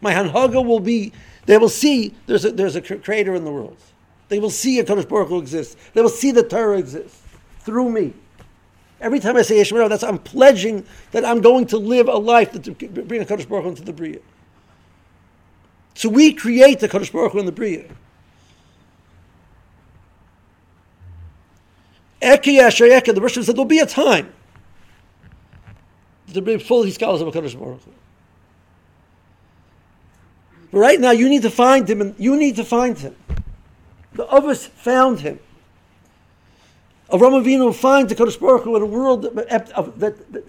My 0.00 0.12
Hanhaga 0.12 0.66
will 0.66 0.80
be, 0.80 1.12
they 1.46 1.58
will 1.58 1.68
see 1.68 2.12
there's 2.26 2.44
a, 2.44 2.50
there's 2.50 2.74
a 2.74 2.82
creator 2.82 3.36
in 3.36 3.44
the 3.44 3.52
world. 3.52 3.76
They 4.30 4.40
will 4.40 4.50
see 4.50 4.80
a 4.80 4.84
Kodesh 4.84 5.08
Baruch 5.08 5.28
Hu 5.28 5.38
exists. 5.38 5.76
They 5.94 6.02
will 6.02 6.08
see 6.08 6.32
the 6.32 6.42
Torah 6.42 6.78
exists 6.78 7.22
through 7.60 7.90
me. 7.90 8.14
Every 9.00 9.20
time 9.20 9.36
I 9.36 9.42
say 9.42 9.56
Yeshua, 9.56 9.88
that's 9.88 10.02
I'm 10.02 10.18
pledging 10.18 10.84
that 11.12 11.24
I'm 11.24 11.40
going 11.40 11.66
to 11.68 11.78
live 11.78 12.08
a 12.08 12.16
life 12.16 12.52
that 12.52 12.64
to 12.64 12.72
bring 12.72 13.22
a 13.22 13.24
Kodesh 13.24 13.48
Baruch 13.48 13.64
Hu 13.64 13.68
into 13.70 13.82
the 13.82 13.92
Bria. 13.92 14.18
So 15.94 16.08
we 16.08 16.32
create 16.32 16.80
the 16.80 16.88
Kodesh 16.88 17.12
Baruch 17.12 17.32
Hu 17.32 17.38
in 17.38 17.46
the 17.46 17.52
Bria. 17.52 17.84
Eki 22.20 22.60
Asher 22.60 22.86
Eki, 22.86 23.14
the 23.14 23.20
Rosh 23.20 23.34
said 23.34 23.46
there'll 23.46 23.64
be 23.64 23.78
a 23.78 23.86
time 23.86 24.32
to 26.32 26.42
be 26.42 26.58
fully 26.58 26.90
scholars 26.90 27.20
of 27.20 27.28
a 27.28 27.32
Kodesh 27.32 27.58
Baruch 27.58 27.82
Hu. 27.82 27.92
But 30.72 30.78
right 30.78 31.00
now, 31.00 31.12
you 31.12 31.28
need 31.28 31.42
to 31.42 31.50
find 31.50 31.88
him, 31.88 32.00
and 32.00 32.14
you 32.18 32.36
need 32.36 32.56
to 32.56 32.64
find 32.64 32.98
him. 32.98 33.14
The 34.12 34.26
others 34.26 34.66
found 34.66 35.20
him. 35.20 35.38
Avram 37.10 37.42
Avinu 37.42 37.74
finds 37.74 38.12
the 38.12 38.22
Kodesh 38.22 38.38
Baruch 38.38 38.64
Hu 38.64 38.76
in 38.76 38.82
a 38.82 38.86
world 38.86 39.22
that, 39.22 40.44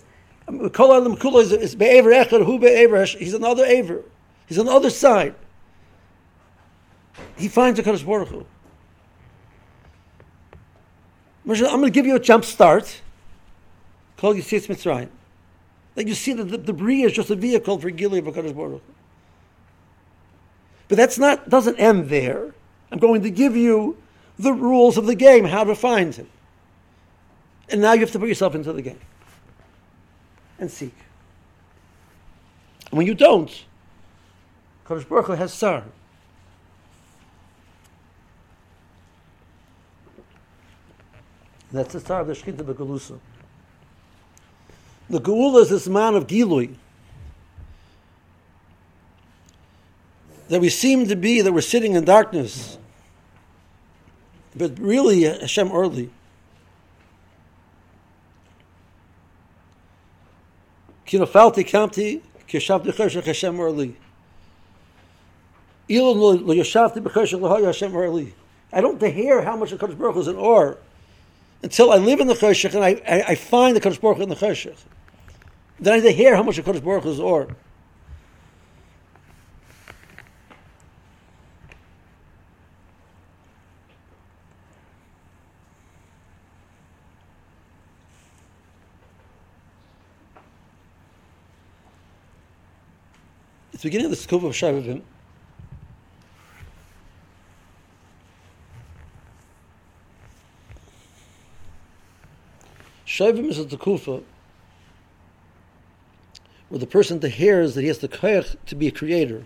Kol 0.73 0.97
Alam 0.97 1.15
Kula 1.15 1.41
is, 1.41 1.51
is 1.53 1.75
Be'ever 1.75 2.09
Echad, 2.09 2.45
Hu 2.45 2.59
Be'ever, 2.59 3.05
he's 3.05 3.33
another 3.33 3.63
Aver. 3.63 4.03
He's 4.45 4.59
on 4.59 4.65
the 4.65 4.71
other 4.71 4.89
side. 4.89 5.35
He 7.37 7.47
finds 7.47 7.79
the 7.79 7.83
Kodesh 7.89 8.05
Baruch 8.05 8.29
Hu. 8.29 8.45
I'm 11.47 11.55
going 11.55 11.83
to 11.83 11.89
give 11.89 12.05
you 12.05 12.15
a 12.15 12.19
jump 12.19 12.45
start. 12.45 13.01
Call 14.17 14.35
you 14.35 14.43
Mitzrayim. 14.43 15.09
That 15.95 16.07
you 16.07 16.13
see 16.13 16.33
that 16.33 16.65
the, 16.65 16.73
Bria 16.73 17.07
is 17.07 17.13
just 17.13 17.29
a 17.29 17.35
vehicle 17.35 17.79
for 17.79 17.89
Gilead 17.89 18.27
of 18.27 18.35
Kodesh 18.35 18.55
Baruch. 18.55 18.83
But 20.89 20.97
that's 20.97 21.17
not 21.17 21.49
doesn't 21.49 21.77
end 21.77 22.09
there. 22.09 22.53
I'm 22.91 22.99
going 22.99 23.21
to 23.21 23.29
give 23.29 23.55
you 23.55 23.97
the 24.37 24.51
rules 24.51 24.97
of 24.97 25.05
the 25.05 25.15
game, 25.15 25.45
how 25.45 25.63
to 25.63 25.75
find 25.75 26.13
him. 26.15 26.27
And 27.71 27.81
now 27.81 27.93
you 27.93 27.99
have 28.01 28.11
to 28.11 28.19
put 28.19 28.27
yourself 28.27 28.55
into 28.55 28.73
the 28.73 28.81
game 28.81 28.99
and 30.57 30.71
seek. 30.71 30.95
And 32.89 32.97
when 32.97 33.05
you 33.05 33.13
don't, 33.13 33.65
Kodesh 34.85 35.07
Baruch 35.07 35.27
Hu 35.27 35.33
has 35.33 35.53
sar. 35.53 35.83
That's 41.71 41.93
the 41.93 41.99
star 41.99 42.21
of 42.21 42.27
the 42.27 42.33
Shechinta 42.33 42.63
Begalusa. 42.63 43.19
The 45.09 45.21
Geula 45.21 45.61
is 45.61 45.69
this 45.69 45.87
man 45.87 46.15
of 46.15 46.25
Gilui 46.25 46.75
that 50.47 50.59
we 50.59 50.69
seem 50.69 51.07
to 51.07 51.15
be 51.15 51.41
that 51.41 51.53
we're 51.53 51.61
sitting 51.61 51.93
in 51.93 52.05
darkness, 52.05 52.79
but 54.55 54.77
really 54.79 55.23
Hashem 55.23 55.71
early. 55.71 56.09
Kinofalti 61.09 61.67
kamti. 61.67 62.21
Ilon 65.89 66.19
lo 66.19 66.53
Hashem 67.65 67.95
early. 67.95 68.33
I 68.71 68.81
don't 68.81 69.01
hear 69.01 69.41
how 69.41 69.55
much 69.55 69.71
the 69.71 69.77
Kodesh 69.77 69.97
Baruch 69.97 70.17
is 70.17 70.27
in 70.27 70.35
or 70.35 70.77
until 71.63 71.91
I 71.91 71.97
live 71.97 72.19
in 72.19 72.27
the 72.27 72.35
cheshach 72.35 72.75
and 72.75 72.83
I, 72.83 73.01
I, 73.07 73.31
I 73.31 73.35
find 73.35 73.75
the 73.75 73.81
Kodesh 73.81 73.99
Baruch 73.99 74.19
in 74.19 74.29
the 74.29 74.35
cheshach. 74.35 74.77
Then 75.79 76.05
I 76.05 76.11
hear 76.11 76.35
how 76.35 76.43
much 76.43 76.57
the 76.57 76.61
Kodesh 76.61 76.83
Baruch 76.83 77.05
is 77.05 77.19
or. 77.19 77.47
It's 93.79 93.83
the 93.83 93.91
beginning 93.91 94.07
of 94.07 94.11
the 94.11 94.17
scope 94.17 94.43
of 94.43 94.51
Shavavim. 94.51 95.03
Shavim 103.07 103.45
is 103.45 103.57
at 103.57 103.69
the 103.69 103.77
where 106.67 106.77
the 106.77 106.85
person 106.85 107.21
hears 107.21 107.75
that 107.75 107.81
he 107.83 107.87
has 107.87 107.99
the 107.99 108.09
koyach 108.09 108.57
to 108.65 108.75
be 108.75 108.87
a 108.87 108.91
creator. 108.91 109.45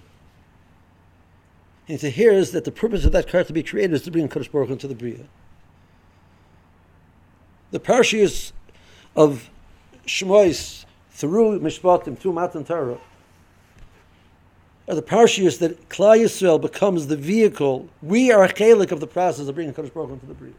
And 1.88 2.02
he 2.02 2.10
hears 2.10 2.54
that 2.54 2.64
the 2.64 2.72
purpose 2.72 3.06
of 3.06 3.12
that 3.12 3.28
koyach 3.28 3.46
to 3.46 3.54
be 3.54 3.62
created 3.62 3.94
is 3.94 4.02
to 4.02 4.10
bring 4.10 4.28
Kodesh 4.28 4.52
Baruch 4.52 4.72
into 4.72 4.88
the 4.88 4.96
Bria. 4.96 5.28
The 7.70 7.80
parashas 7.80 8.52
of 9.16 9.52
Shmois 10.08 10.86
through 11.12 11.60
Mishpatim, 11.60 12.18
through 12.18 12.34
Matan 12.34 12.66
Torah, 12.66 12.98
are 14.88 14.96
the 14.96 15.02
parshas 15.02 15.60
that 15.60 15.90
Klal 15.90 16.20
Yisrael 16.20 16.60
becomes 16.60 17.08
the 17.08 17.16
vehicle. 17.16 17.88
We 18.02 18.32
are 18.32 18.44
a 18.44 18.54
chalik 18.54 18.92
of 18.92 19.00
the 19.00 19.08
process 19.08 19.48
of 19.48 19.56
bringing 19.56 19.74
Kodesh 19.74 19.94
Baruch 19.94 20.12
into 20.12 20.26
the 20.26 20.34
Bria. 20.34 20.54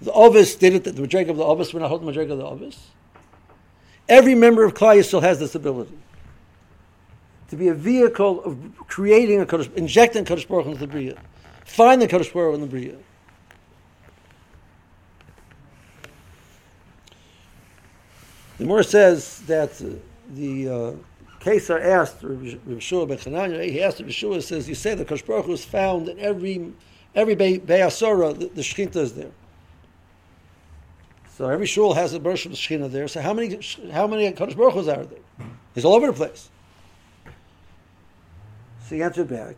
The 0.00 0.12
Ovis 0.12 0.54
did 0.54 0.74
it, 0.74 0.84
the 0.84 0.92
Madrega 0.92 1.30
of 1.30 1.36
the 1.36 1.44
Ovis, 1.44 1.74
we're 1.74 1.80
not 1.80 1.88
holding 1.88 2.06
the 2.06 2.12
Madrega 2.12 2.32
of 2.32 2.38
the 2.38 2.46
Ovis. 2.46 2.88
Every 4.08 4.34
member 4.34 4.64
of 4.64 4.74
Klal 4.74 4.96
Yisrael 4.96 5.22
has 5.22 5.38
this 5.38 5.54
ability 5.54 5.96
to 7.50 7.56
be 7.56 7.68
a 7.68 7.74
vehicle 7.74 8.42
of 8.44 8.56
creating 8.86 9.40
a 9.40 9.46
Kodesh, 9.46 9.72
injecting 9.74 10.24
Kodesh 10.24 10.46
Baruch 10.46 10.66
into 10.66 10.78
the 10.78 10.86
Bria, 10.86 11.16
finding 11.64 12.08
Kodesh 12.08 12.32
Baruch 12.32 12.54
in 12.54 12.60
the 12.60 12.66
Bria. 12.66 12.96
The 18.58 18.64
Gemara 18.64 18.84
says 18.84 19.38
that 19.46 19.70
uh, 19.82 19.88
the 20.34 20.68
uh, 20.68 20.92
Kesar 21.40 21.82
asked 21.82 22.20
Yehoshua 22.20 23.08
ben 23.08 23.16
Chananya, 23.16 23.64
he 23.64 23.82
asked 23.82 23.98
Yeshua, 23.98 24.42
says, 24.42 24.68
you 24.68 24.74
say 24.74 24.94
the 24.94 25.04
Kosh 25.04 25.22
Baruch 25.22 25.46
Hu 25.46 25.52
is 25.52 25.64
found 25.64 26.08
in 26.08 26.18
every 26.18 26.72
every 27.14 27.34
Be'asora, 27.34 28.38
the, 28.38 28.46
the 28.46 28.62
Shechina 28.62 28.96
is 28.96 29.14
there. 29.14 29.32
So 31.36 31.48
every 31.48 31.66
shul 31.66 31.94
has 31.94 32.12
a 32.12 32.18
the 32.18 32.28
Shechina 32.28 32.90
there. 32.90 33.08
So 33.08 33.22
how 33.22 33.32
many 33.32 33.58
how 33.90 34.06
many 34.06 34.30
Kodesh 34.32 34.56
Baruch 34.56 34.74
Hu's 34.74 34.88
are 34.88 35.04
there? 35.04 35.46
He's 35.74 35.84
all 35.86 35.94
over 35.94 36.08
the 36.08 36.12
place. 36.12 36.50
So 38.86 38.96
he 38.96 39.02
answered 39.02 39.28
back. 39.28 39.56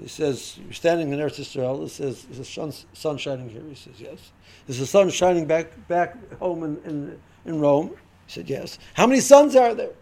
He 0.00 0.08
says, 0.08 0.58
You're 0.64 0.72
standing 0.72 1.12
in 1.12 1.18
Eretz 1.18 1.38
Israel. 1.38 1.82
He 1.82 1.88
says, 1.88 2.26
Is 2.30 2.38
the 2.38 2.44
sun, 2.44 2.72
sun 2.94 3.18
shining 3.18 3.50
here? 3.50 3.62
He 3.68 3.74
says, 3.74 3.94
Yes. 3.98 4.32
Is 4.66 4.78
the 4.78 4.86
sun 4.86 5.10
shining 5.10 5.46
back 5.46 5.86
back 5.88 6.16
home 6.38 6.64
in, 6.64 6.78
in, 6.84 7.20
in 7.44 7.60
Rome? 7.60 7.90
He 8.26 8.32
said, 8.32 8.48
Yes. 8.48 8.78
How 8.94 9.06
many 9.06 9.20
suns 9.20 9.54
are 9.56 9.74
there? 9.74 9.92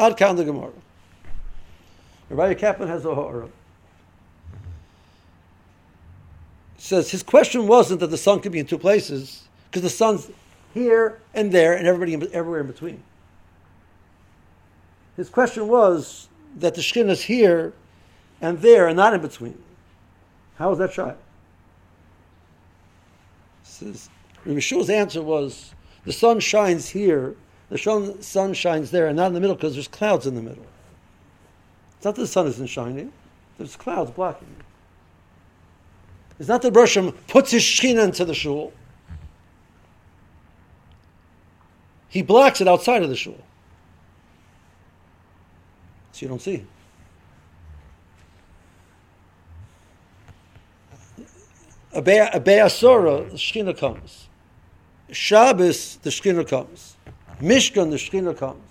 I'd 0.00 0.16
count 0.16 0.38
the 0.38 0.44
Gemara. 0.44 0.72
Rabbi 2.30 2.54
Kaplan 2.54 2.88
has 2.88 3.04
a 3.04 3.14
horror. 3.14 3.48
Says 6.78 7.10
his 7.10 7.22
question 7.22 7.66
wasn't 7.66 8.00
that 8.00 8.06
the 8.06 8.16
sun 8.16 8.40
could 8.40 8.52
be 8.52 8.58
in 8.58 8.66
two 8.66 8.78
places, 8.78 9.42
because 9.68 9.82
the 9.82 9.90
sun's 9.90 10.30
here 10.72 11.20
and 11.34 11.52
there 11.52 11.74
and 11.76 11.86
everybody 11.86 12.14
in, 12.14 12.28
everywhere 12.32 12.60
in 12.60 12.66
between. 12.66 13.02
His 15.16 15.28
question 15.28 15.68
was 15.68 16.28
that 16.56 16.74
the 16.74 16.80
Shekhinah 16.80 17.10
is 17.10 17.22
here 17.22 17.74
and 18.40 18.58
there 18.60 18.88
and 18.88 18.96
not 18.96 19.12
in 19.12 19.20
between. 19.20 19.60
How 20.56 20.72
is 20.72 20.78
that 20.78 20.92
shot? 20.92 21.18
Says 23.62 24.08
Rabbi 24.46 24.60
Shua's 24.60 24.88
answer 24.88 25.20
was 25.20 25.74
the 26.04 26.12
sun 26.12 26.40
shines 26.40 26.88
here 26.88 27.36
the 27.70 28.16
sun 28.20 28.52
shines 28.52 28.90
there 28.90 29.06
and 29.06 29.16
not 29.16 29.28
in 29.28 29.34
the 29.34 29.40
middle 29.40 29.56
because 29.56 29.74
there's 29.74 29.88
clouds 29.88 30.26
in 30.26 30.34
the 30.34 30.42
middle. 30.42 30.66
It's 31.96 32.04
not 32.04 32.16
that 32.16 32.22
the 32.22 32.26
sun 32.26 32.46
isn't 32.46 32.66
shining, 32.66 33.12
there's 33.58 33.76
clouds 33.76 34.10
blocking 34.10 34.48
it. 34.58 34.64
It's 36.38 36.48
not 36.48 36.62
that 36.62 36.72
Bershom 36.72 37.12
puts 37.28 37.50
his 37.50 37.62
shina 37.62 38.04
into 38.04 38.24
the 38.24 38.34
shul. 38.34 38.72
He 42.08 42.22
blocks 42.22 42.60
it 42.60 42.66
outside 42.66 43.02
of 43.02 43.08
the 43.08 43.16
shul. 43.16 43.38
So 46.12 46.22
you 46.22 46.28
don't 46.28 46.42
see. 46.42 46.66
A 51.92 52.00
Be'asora, 52.00 53.30
the 53.30 53.36
Shekhinah 53.36 53.76
comes. 53.76 54.28
Shabbos, 55.12 55.96
the 55.96 56.10
Shekhinah 56.10 56.48
comes. 56.48 56.96
Mishkan, 57.40 57.90
the 57.90 57.96
Shekhinah 57.96 58.36
comes. 58.36 58.62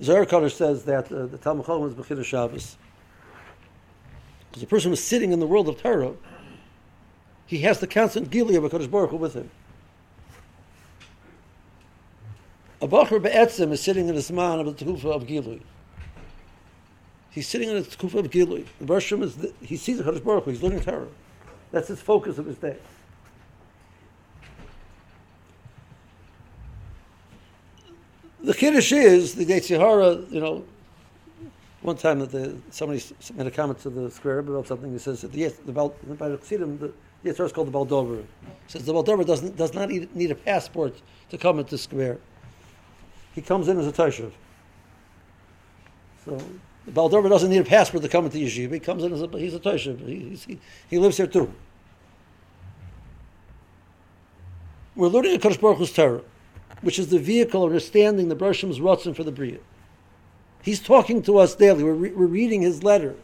Zerakadosh 0.00 0.52
says 0.52 0.84
that 0.84 1.10
uh, 1.10 1.26
the 1.26 1.38
Talmud 1.38 1.66
Chacham 1.66 1.88
is 1.88 1.94
Bechira 1.94 2.24
Shabbos. 2.24 2.76
Because 4.48 4.60
the 4.60 4.68
person 4.68 4.90
who's 4.92 5.02
sitting 5.02 5.32
in 5.32 5.40
the 5.40 5.46
world 5.46 5.68
of 5.68 5.82
Torah, 5.82 6.14
he 7.46 7.58
has 7.62 7.80
the 7.80 7.88
constant 7.88 8.30
Gili 8.30 8.54
of 8.54 8.62
HaKadosh 8.62 8.90
Baruch 8.90 9.10
Hu 9.10 9.16
with 9.16 9.34
him. 9.34 9.50
A 12.80 12.86
Bachar 12.86 13.20
Be'etzim 13.20 13.72
is 13.72 13.80
sitting 13.80 14.08
in 14.08 14.14
the 14.14 14.20
Zman 14.20 14.60
of 14.60 14.66
the 14.66 14.84
Tehufa 14.84 15.12
of 15.12 15.24
gilui. 15.26 15.62
He's 17.38 17.46
sitting 17.46 17.68
in 17.68 17.76
the 17.76 17.82
Tekufa 17.82 18.18
of 18.18 18.30
Gilui. 18.30 18.66
The 18.80 18.84
Bershom 18.84 19.22
is, 19.22 19.36
the, 19.36 19.52
he 19.62 19.76
sees 19.76 19.98
the 19.98 20.02
HaKadosh 20.02 20.24
Baruch 20.24 20.44
he's 20.46 20.60
learning 20.60 20.80
Torah. 20.80 21.06
That's 21.70 21.86
his 21.86 22.00
focus 22.00 22.36
of 22.36 22.46
his 22.46 22.56
day. 22.56 22.76
The 28.42 28.54
Kiddush 28.54 28.90
is, 28.90 29.36
the 29.36 29.46
Yetzirah, 29.46 30.32
you 30.32 30.40
know, 30.40 30.64
one 31.82 31.96
time 31.96 32.18
that 32.18 32.32
the, 32.32 32.56
somebody 32.72 33.00
made 33.36 33.46
a 33.46 33.52
comment 33.52 33.78
to 33.82 33.90
the 33.90 34.10
square 34.10 34.40
about 34.40 34.66
something, 34.66 34.90
he 34.90 34.98
says 34.98 35.20
that 35.20 35.30
the, 35.30 35.44
the, 35.64 35.92
the, 36.08 36.14
by 36.16 36.28
the 36.30 36.38
Chassidim, 36.38 36.78
the 36.78 36.92
Yetzirah 37.24 37.46
is 37.46 37.52
called 37.52 37.68
the 37.68 37.78
Baldover. 37.78 38.24
Says 38.66 38.84
the 38.84 38.92
Baldover 38.92 39.24
doesn't, 39.24 39.56
does 39.56 39.74
not 39.74 39.90
need, 39.90 40.12
need 40.16 40.32
a 40.32 40.34
passport 40.34 41.00
to 41.30 41.38
come 41.38 41.60
into 41.60 41.70
the 41.70 41.78
square. 41.78 42.18
He 43.32 43.42
comes 43.42 43.68
in 43.68 43.78
as 43.78 43.86
a 43.86 43.92
Toshav. 43.92 44.32
So 46.24 46.42
the 46.94 47.28
doesn't 47.28 47.50
need 47.50 47.58
a 47.58 47.64
passport 47.64 48.02
to 48.02 48.08
come 48.08 48.24
into 48.24 48.38
Yeshiva. 48.38 48.74
He 48.74 48.80
comes 48.80 49.02
in 49.04 49.12
as 49.12 49.22
a, 49.22 49.28
he's 49.38 49.54
a 49.54 49.60
Toshav. 49.60 50.06
He, 50.06 50.34
he, 50.34 50.58
he 50.88 50.98
lives 50.98 51.16
here 51.16 51.26
too. 51.26 51.52
We're 54.96 55.08
learning 55.08 55.36
a 55.36 55.38
Kodesh 55.38 55.60
Baruch 55.60 55.78
Hu's 55.78 55.92
Torah 55.92 56.22
which 56.80 56.98
is 56.98 57.08
the 57.08 57.18
vehicle 57.18 57.64
of 57.64 57.70
understanding 57.70 58.28
the 58.28 58.36
Bershom's 58.36 58.78
Ratzon 58.78 59.14
for 59.14 59.24
the 59.24 59.32
Bria. 59.32 59.58
He's 60.62 60.80
talking 60.80 61.22
to 61.22 61.38
us 61.38 61.54
daily. 61.54 61.82
We're, 61.82 61.94
re- 61.94 62.12
we're 62.12 62.26
reading 62.26 62.62
his 62.62 62.82
letter. 62.82 63.14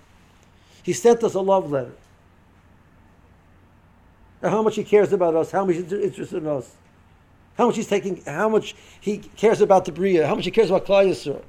He 0.82 0.92
sent 0.92 1.22
us 1.22 1.34
a 1.34 1.40
love 1.40 1.70
letter. 1.70 1.92
And 4.42 4.50
how 4.50 4.62
much 4.62 4.76
he 4.76 4.84
cares 4.84 5.12
about 5.12 5.34
us, 5.34 5.50
how 5.50 5.64
much 5.64 5.76
he's 5.76 5.92
interested 5.92 6.42
in 6.42 6.46
us, 6.46 6.74
how 7.56 7.66
much 7.66 7.76
he's 7.76 7.86
taking, 7.86 8.22
how 8.24 8.48
much 8.48 8.74
he 9.00 9.18
cares 9.18 9.60
about 9.60 9.84
the 9.84 9.92
Bria, 9.92 10.26
how 10.26 10.34
much 10.34 10.44
he 10.44 10.50
cares 10.50 10.70
about 10.70 10.84
Klal 10.84 11.08
Yisrael. 11.08 11.42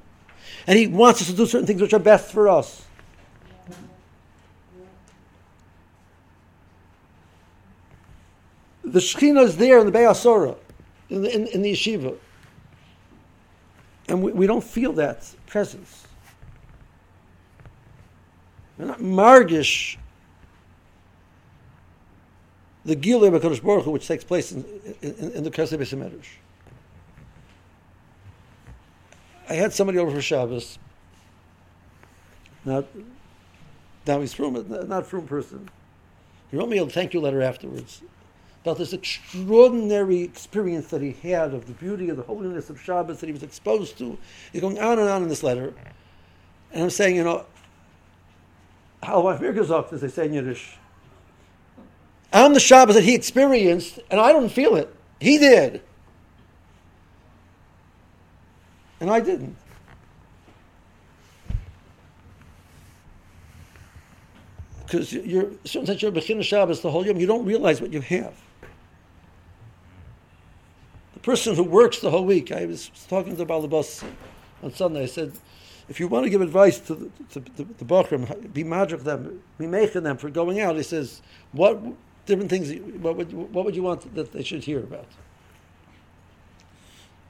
And 0.66 0.78
he 0.78 0.86
wants 0.86 1.20
us 1.22 1.28
to 1.28 1.34
do 1.34 1.46
certain 1.46 1.66
things 1.66 1.80
which 1.80 1.92
are 1.92 1.98
best 1.98 2.32
for 2.32 2.48
us. 2.48 2.84
The 8.84 9.00
Shekhinah 9.00 9.42
is 9.42 9.56
there 9.56 9.78
in 9.78 9.86
the 9.86 9.92
Be'asora 9.92 10.56
in 11.08 11.22
the, 11.22 11.34
in, 11.34 11.46
in 11.48 11.62
the 11.62 11.72
yeshiva. 11.72 12.16
And 14.08 14.22
we, 14.22 14.32
we 14.32 14.46
don't 14.46 14.64
feel 14.64 14.92
that 14.94 15.28
presence. 15.46 16.06
We're 18.78 18.86
not 18.86 19.00
margish 19.00 19.96
the 22.84 22.94
Gilei 22.94 23.36
HaKadosh 23.36 23.62
Baruch 23.62 23.84
Hu, 23.84 23.90
which 23.90 24.06
takes 24.06 24.22
place 24.22 24.52
in, 24.52 24.64
in, 25.02 25.32
in 25.32 25.44
the 25.44 25.50
Medrash. 25.50 26.26
I 29.48 29.54
had 29.54 29.72
somebody 29.72 29.98
over 29.98 30.10
for 30.10 30.20
Shabbos, 30.20 30.78
not 32.64 32.86
now 34.06 34.20
he's 34.20 34.34
from 34.34 34.66
not 34.88 35.06
from 35.06 35.26
person. 35.26 35.68
He 36.50 36.56
wrote 36.56 36.68
me 36.68 36.78
a 36.78 36.86
thank 36.86 37.14
you 37.14 37.20
letter 37.20 37.42
afterwards 37.42 38.02
about 38.66 38.78
this 38.78 38.92
extraordinary 38.92 40.22
experience 40.22 40.88
that 40.88 41.00
he 41.00 41.12
had 41.12 41.54
of 41.54 41.66
the 41.68 41.72
beauty 41.74 42.08
of 42.08 42.16
the 42.16 42.24
holiness 42.24 42.68
of 42.68 42.80
Shabbos 42.80 43.20
that 43.20 43.26
he 43.26 43.32
was 43.32 43.44
exposed 43.44 43.96
to. 43.98 44.18
He's 44.52 44.60
going 44.60 44.80
on 44.80 44.98
and 44.98 45.08
on 45.08 45.22
in 45.22 45.28
this 45.28 45.44
letter. 45.44 45.72
And 46.72 46.82
I'm 46.82 46.90
saying, 46.90 47.14
you 47.14 47.22
know, 47.22 47.46
how 49.04 49.36
gesagt, 49.36 49.92
as 49.92 50.00
they 50.00 50.08
say 50.08 50.26
in 50.26 50.32
Yiddish. 50.32 50.78
I'm 52.32 52.54
the 52.54 52.60
Shabbos 52.60 52.96
that 52.96 53.04
he 53.04 53.14
experienced, 53.14 54.00
and 54.10 54.20
I 54.20 54.32
don't 54.32 54.48
feel 54.48 54.74
it. 54.74 54.92
He 55.20 55.38
did. 55.38 55.80
And 59.00 59.10
I 59.10 59.20
didn't. 59.20 59.56
Because 64.86 65.12
you're, 65.12 65.50
since 65.64 66.00
you're 66.00 66.12
Bechina 66.12 66.44
Shabbos 66.44 66.80
the 66.80 66.90
whole 66.90 67.04
yom, 67.04 67.18
you 67.18 67.26
don't 67.26 67.44
realize 67.44 67.80
what 67.80 67.92
you 67.92 68.00
have 68.00 68.34
The 71.14 71.20
person 71.20 71.56
who 71.56 71.64
works 71.64 71.98
the 71.98 72.10
whole 72.10 72.24
week. 72.24 72.52
I 72.52 72.66
was 72.66 72.90
talking 73.08 73.32
to 73.32 73.44
the 73.44 73.46
Balabas 73.46 74.04
on 74.62 74.72
Sunday. 74.72 75.02
I 75.02 75.06
said, 75.06 75.32
if 75.88 75.98
you 75.98 76.06
want 76.06 76.24
to 76.24 76.30
give 76.30 76.40
advice 76.40 76.78
to 76.80 76.94
the, 76.94 77.10
to 77.30 77.40
the 77.40 77.84
Bachram, 77.84 78.52
be 78.52 78.62
magic 78.62 79.00
them, 79.00 79.42
be 79.58 79.66
making 79.66 80.04
them 80.04 80.16
for 80.16 80.30
going 80.30 80.60
out. 80.60 80.76
He 80.76 80.84
says, 80.84 81.20
what 81.52 81.80
different 82.26 82.50
things, 82.50 82.72
what 83.00 83.16
would, 83.16 83.32
what 83.32 83.64
would 83.64 83.74
you 83.74 83.82
want 83.82 84.14
that 84.14 84.32
they 84.32 84.44
should 84.44 84.64
hear 84.64 84.78
about? 84.78 85.06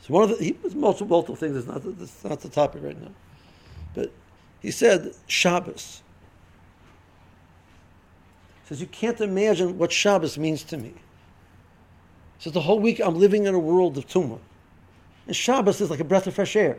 So 0.06 0.14
one 0.14 0.22
of 0.22 0.38
the, 0.38 0.44
he 0.44 0.56
was 0.62 0.72
multiple, 0.76 1.08
multiple 1.08 1.34
things, 1.34 1.56
it's 1.56 1.66
not, 1.66 1.84
it's 1.84 2.22
not 2.22 2.38
the 2.38 2.48
topic 2.48 2.84
right 2.84 3.00
now. 3.00 3.10
But 3.92 4.12
he 4.62 4.70
said, 4.70 5.12
Shabbos. 5.26 6.02
He 8.62 8.68
says, 8.68 8.80
you 8.80 8.86
can't 8.86 9.20
imagine 9.20 9.76
what 9.78 9.90
Shabbos 9.90 10.38
means 10.38 10.62
to 10.64 10.76
me. 10.76 10.90
He 10.90 12.44
says 12.44 12.52
the 12.52 12.60
whole 12.60 12.78
week 12.78 13.00
I'm 13.00 13.18
living 13.18 13.46
in 13.46 13.54
a 13.54 13.58
world 13.58 13.98
of 13.98 14.06
tumah. 14.06 14.38
And 15.26 15.34
Shabbos 15.34 15.80
is 15.80 15.90
like 15.90 15.98
a 15.98 16.04
breath 16.04 16.28
of 16.28 16.34
fresh 16.34 16.54
air. 16.54 16.78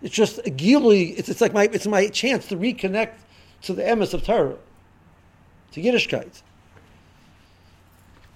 It's 0.00 0.14
just 0.14 0.40
a 0.46 0.50
gili, 0.50 1.10
it's, 1.10 1.28
it's 1.28 1.42
like 1.42 1.52
my, 1.52 1.68
it's 1.70 1.86
my 1.86 2.08
chance 2.08 2.46
to 2.46 2.56
reconnect 2.56 3.16
to 3.64 3.74
the 3.74 3.82
emes 3.82 4.14
of 4.14 4.24
Torah, 4.24 4.56
to 5.72 5.82
Yiddishkeit. 5.82 6.40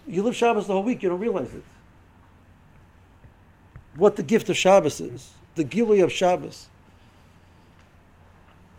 You 0.07 0.23
live 0.23 0.37
Shabbos 0.37 0.67
the 0.67 0.75
whole 0.75 0.83
week, 0.83 1.03
you 1.03 1.09
don't 1.09 1.19
realize 1.19 1.55
it. 1.55 1.65
What 3.97 4.17
the 4.17 4.23
gift 4.23 4.49
of 4.49 4.57
Shabbos 4.57 5.01
is, 5.01 5.31
the 5.55 5.65
gili 5.65 6.01
of 6.01 6.13
Shabbos. 6.13 6.69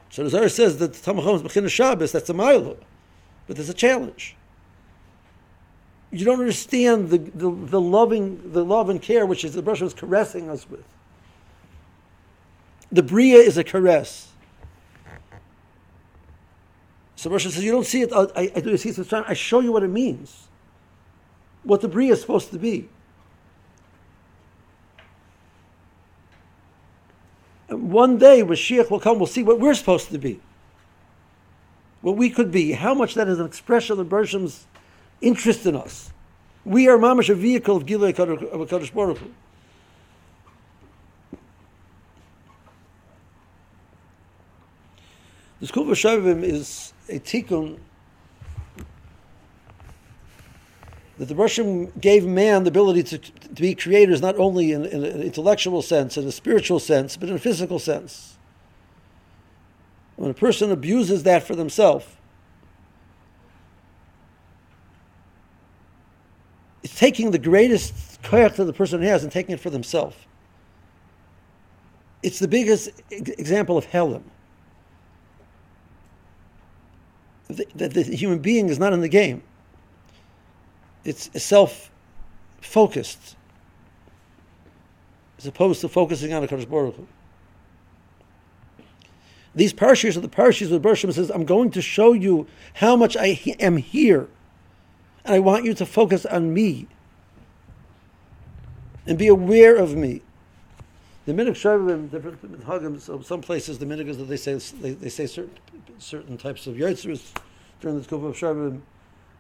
So 0.10 0.24
the 0.24 0.30
Zohar 0.30 0.50
says 0.50 0.78
that 0.80 0.94
the 0.94 1.12
Tamachom 1.12 1.36
is 1.36 1.42
Bechina 1.42 1.70
Shabbos, 1.70 2.12
that's 2.12 2.30
a 2.30 2.34
mile, 2.34 2.78
but 3.48 3.56
there's 3.56 3.70
a 3.70 3.74
challenge 3.74 4.36
you 6.16 6.24
don't 6.24 6.40
understand 6.40 7.10
the, 7.10 7.18
the, 7.18 7.52
the, 7.52 7.82
loving, 7.82 8.54
the 8.54 8.64
love 8.64 8.90
and 8.90 9.02
care 9.02 9.26
which 9.26 9.44
is 9.44 9.54
the 9.54 9.62
Brush 9.62 9.82
was 9.82 9.94
caressing 9.94 10.50
us 10.50 10.70
with. 10.70 10.86
The 12.90 13.04
Bria 13.04 13.38
is 13.38 13.58
a 13.58 13.66
caress. 13.66 14.30
So 17.18 17.30
Brush 17.30 17.44
says, 17.44 17.62
You 17.62 17.72
don't 17.72 17.86
see 17.86 18.02
it, 18.02 18.14
I, 18.14 18.52
I 18.56 18.60
do 18.62 18.78
see 18.78 18.90
it 18.90 19.14
I 19.14 19.34
show 19.34 19.60
you 19.60 19.74
what 19.74 19.84
it 19.84 19.90
means. 19.90 20.48
What 21.64 21.82
the 21.82 21.90
Bria 21.90 22.14
is 22.14 22.22
supposed 22.22 22.52
to 22.52 22.60
be. 22.60 22.88
And 27.68 27.92
one 27.92 28.18
day 28.18 28.42
Mashiach 28.42 28.90
will 28.90 29.00
come, 29.00 29.18
we'll 29.18 29.28
see 29.28 29.44
what 29.44 29.60
we're 29.60 29.74
supposed 29.74 30.10
to 30.10 30.18
be. 30.18 30.40
What 32.02 32.18
we 32.18 32.30
could 32.30 32.52
be, 32.52 32.74
how 32.74 32.94
much 32.94 33.16
that 33.16 33.28
is 33.28 33.40
an 33.40 33.46
expression 33.46 34.00
of 34.00 34.08
Bershom's 34.08 34.68
interest 35.22 35.66
in 35.66 35.76
us. 35.76 36.12
We 36.64 36.88
are 36.88 36.98
mamash 36.98 37.30
a 37.30 37.36
vehicle 37.36 37.78
of 37.78 37.86
Gilei 37.86 38.18
of 38.18 38.70
Kadosh 38.70 38.94
Baruch 38.94 39.18
Hu. 39.18 39.32
The 45.60 45.68
school 45.68 45.92
of 45.92 45.98
Shavim 45.98 46.44
is 46.44 46.94
a 47.10 47.20
tikkun 47.20 47.80
that 51.18 51.26
the 51.26 51.36
Russian 51.36 51.92
gave 52.00 52.26
man 52.26 52.64
the 52.64 52.70
ability 52.70 53.04
to, 53.04 53.18
to 53.18 53.62
be 53.62 53.74
creators 53.74 54.22
not 54.22 54.38
only 54.38 54.72
in, 54.72 54.86
in, 54.86 55.04
an 55.04 55.22
intellectual 55.22 55.82
sense, 55.82 56.18
in 56.18 56.28
a 56.28 56.32
spiritual 56.32 56.80
sense, 56.80 57.16
but 57.16 57.30
in 57.30 57.36
a 57.36 57.40
physical 57.40 57.80
sense. 57.80 58.38
When 60.18 60.30
a 60.30 60.34
person 60.34 60.72
abuses 60.72 61.24
that 61.24 61.44
for 61.44 61.56
themselves, 61.56 62.06
it's 66.84 66.98
taking 66.98 67.32
the 67.32 67.40
greatest 67.40 68.22
koyach 68.22 68.56
that 68.56 68.66
the 68.66 68.74
person 68.74 69.02
has 69.02 69.24
and 69.24 69.32
taking 69.32 69.54
it 69.54 69.60
for 69.60 69.70
themselves. 69.70 70.16
It's 72.24 72.40
the 72.40 72.48
biggest 72.48 72.90
example 73.10 73.78
of 73.78 73.86
Helam. 73.88 74.24
That 77.48 77.94
the 77.94 78.02
human 78.04 78.40
being 78.40 78.70
is 78.70 78.80
not 78.80 78.92
in 78.92 79.02
the 79.02 79.08
game. 79.08 79.44
It's 81.06 81.30
self 81.42 81.92
focused 82.60 83.36
as 85.38 85.46
opposed 85.46 85.82
to 85.82 85.90
focusing 85.90 86.34
on 86.34 86.44
a 86.44 86.48
Kodesh 86.48 86.68
Baruch. 86.70 86.96
These 89.54 89.74
parshas 89.74 90.18
are 90.18 90.22
the 90.22 90.28
parshas 90.28 90.70
where 90.70 90.80
Bershom 90.80 91.12
says, 91.14 91.30
I'm 91.30 91.46
going 91.46 91.72
to 91.72 91.82
show 91.82 92.12
you 92.12 92.48
how 92.76 92.96
much 92.96 93.16
I 93.16 93.40
am 93.60 93.78
here 93.78 94.28
and 95.24 95.34
I 95.34 95.40
want 95.40 95.66
you 95.66 95.74
to 95.76 95.86
focus 95.86 96.26
on 96.26 96.54
me 96.54 96.88
and 99.08 99.18
be 99.18 99.28
aware 99.28 99.76
of 99.76 99.96
me. 99.96 100.22
The 101.26 101.34
minig 101.34 101.52
shavim, 101.52 102.12
different 102.12 102.42
hagim. 102.66 103.00
So 103.00 103.22
some 103.22 103.42
places 103.42 103.80
the 103.80 103.86
minig 103.86 104.08
is 104.08 104.18
that 104.18 104.26
they 104.26 104.38
say 104.38 104.56
they, 104.82 104.92
they 104.92 105.10
say 105.10 105.26
certain 105.26 105.58
certain 105.98 106.38
types 106.38 106.68
of 106.68 106.76
yotzers 106.76 107.32
during 107.82 108.00
the 108.00 108.08
kufa 108.08 108.28
of 108.28 108.36
shavim. 108.36 108.82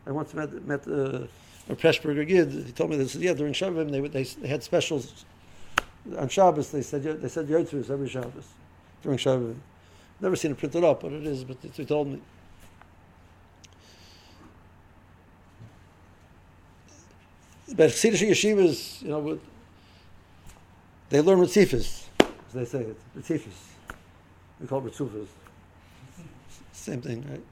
I 0.07 0.11
once 0.11 0.33
met 0.33 0.65
met 0.65 0.87
uh, 0.87 1.27
a 1.69 1.75
Pressburger 1.75 2.27
Gid. 2.27 2.51
He 2.51 2.71
told 2.71 2.89
me 2.89 2.97
this. 2.97 3.15
Yeah, 3.15 3.33
during 3.33 3.53
shavim 3.53 3.91
they, 3.91 3.99
they 4.07 4.23
they 4.23 4.47
had 4.47 4.63
specials 4.63 5.25
on 6.17 6.29
Shabbos. 6.29 6.71
They 6.71 6.81
said 6.81 7.03
they 7.03 7.29
said 7.29 7.47
yotzers 7.47 7.89
every 7.89 8.09
Shabbos 8.09 8.47
during 9.01 9.17
shavim. 9.17 9.55
Never 10.21 10.35
seen 10.35 10.51
it 10.51 10.57
printed 10.57 10.83
up, 10.83 11.01
but 11.01 11.11
it 11.11 11.25
is. 11.25 11.43
But 11.43 11.57
he 11.73 11.85
told 11.85 12.07
me. 12.07 12.21
But 17.75 17.89
Chassidish 17.89 18.21
yeshivas, 18.29 19.01
you 19.01 19.09
know, 19.09 19.39
they 21.09 21.19
learn 21.19 21.39
Ritzifis, 21.39 22.03
as 22.19 22.53
they 22.53 22.65
say 22.65 22.81
it. 22.81 22.97
Ritzifis. 23.17 23.47
We 24.61 24.67
call 24.67 24.85
it 24.85 24.93
Ritzufas. 24.93 25.27
Same 26.71 27.01
thing, 27.01 27.25
right? 27.29 27.43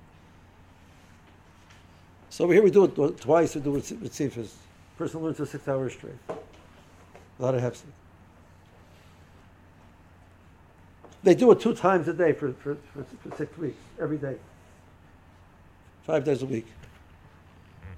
So 2.34 2.50
here 2.50 2.64
we 2.64 2.72
do 2.72 2.86
it 2.86 3.22
twice, 3.22 3.54
we 3.54 3.62
do 3.62 3.76
it 3.76 3.84
Ritzifis. 3.84 4.54
Person 4.98 5.22
learns 5.22 5.38
for 5.38 5.46
six 5.46 5.68
hours 5.68 5.94
straight. 5.94 6.16
A 6.30 6.36
lot 7.38 7.54
of 7.54 7.62
hefsek. 7.62 7.84
They 11.22 11.36
do 11.36 11.52
it 11.52 11.60
two 11.60 11.76
times 11.76 12.08
a 12.08 12.14
day 12.14 12.34
for, 12.34 12.54
for, 12.54 12.76
for, 12.92 13.06
for 13.22 13.38
six 13.38 13.56
weeks, 13.60 13.78
every 14.02 14.18
day. 14.18 14.36
Five 16.08 16.24
days 16.24 16.42
a 16.42 16.48
week. 16.48 16.66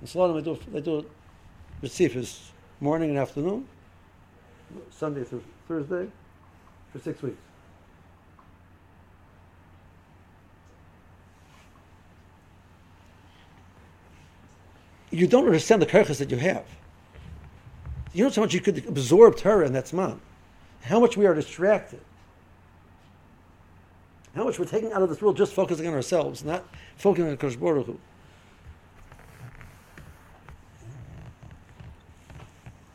In 0.01 0.07
Slonim, 0.07 0.35
they 0.35 0.41
do, 0.41 0.59
they 0.69 0.81
do 0.81 0.97
it 0.99 1.11
Ritzifis, 1.81 2.49
morning 2.81 3.11
and 3.11 3.19
afternoon, 3.19 3.65
Sunday 4.91 5.23
through 5.23 5.45
Thursday, 5.69 6.11
for 6.91 6.99
six 6.99 7.21
weeks. 7.21 7.39
You 15.15 15.27
don't 15.27 15.45
understand 15.45 15.81
the 15.81 15.85
kerchas 15.85 16.17
that 16.17 16.29
you 16.29 16.37
have. 16.37 16.65
You 18.13 18.25
know 18.25 18.29
how 18.29 18.41
much 18.41 18.53
you 18.53 18.59
could 18.59 18.85
absorb 18.85 19.37
Torah 19.37 19.65
in 19.65 19.71
that 19.71 19.91
man. 19.93 20.19
How 20.81 20.99
much 20.99 21.15
we 21.15 21.25
are 21.25 21.33
distracted. 21.33 22.01
How 24.35 24.43
much 24.43 24.59
we're 24.59 24.65
taking 24.65 24.91
out 24.91 25.01
of 25.01 25.07
this 25.07 25.21
world 25.21 25.37
just 25.37 25.53
focusing 25.53 25.87
on 25.87 25.93
ourselves, 25.93 26.43
not 26.43 26.65
focusing 26.97 27.29
on 27.29 27.37
Kosh 27.37 27.55
Baruch. 27.55 27.97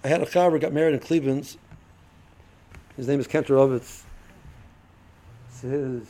I 0.04 0.08
had 0.08 0.20
a 0.20 0.26
chaver 0.26 0.60
got 0.60 0.74
married 0.74 0.92
in 0.92 1.00
Cleveland. 1.00 1.56
His 2.98 3.08
name 3.08 3.18
is 3.18 3.26
Kenter 3.26 3.56
Ovitz. 3.56 4.02
His, 5.62 6.06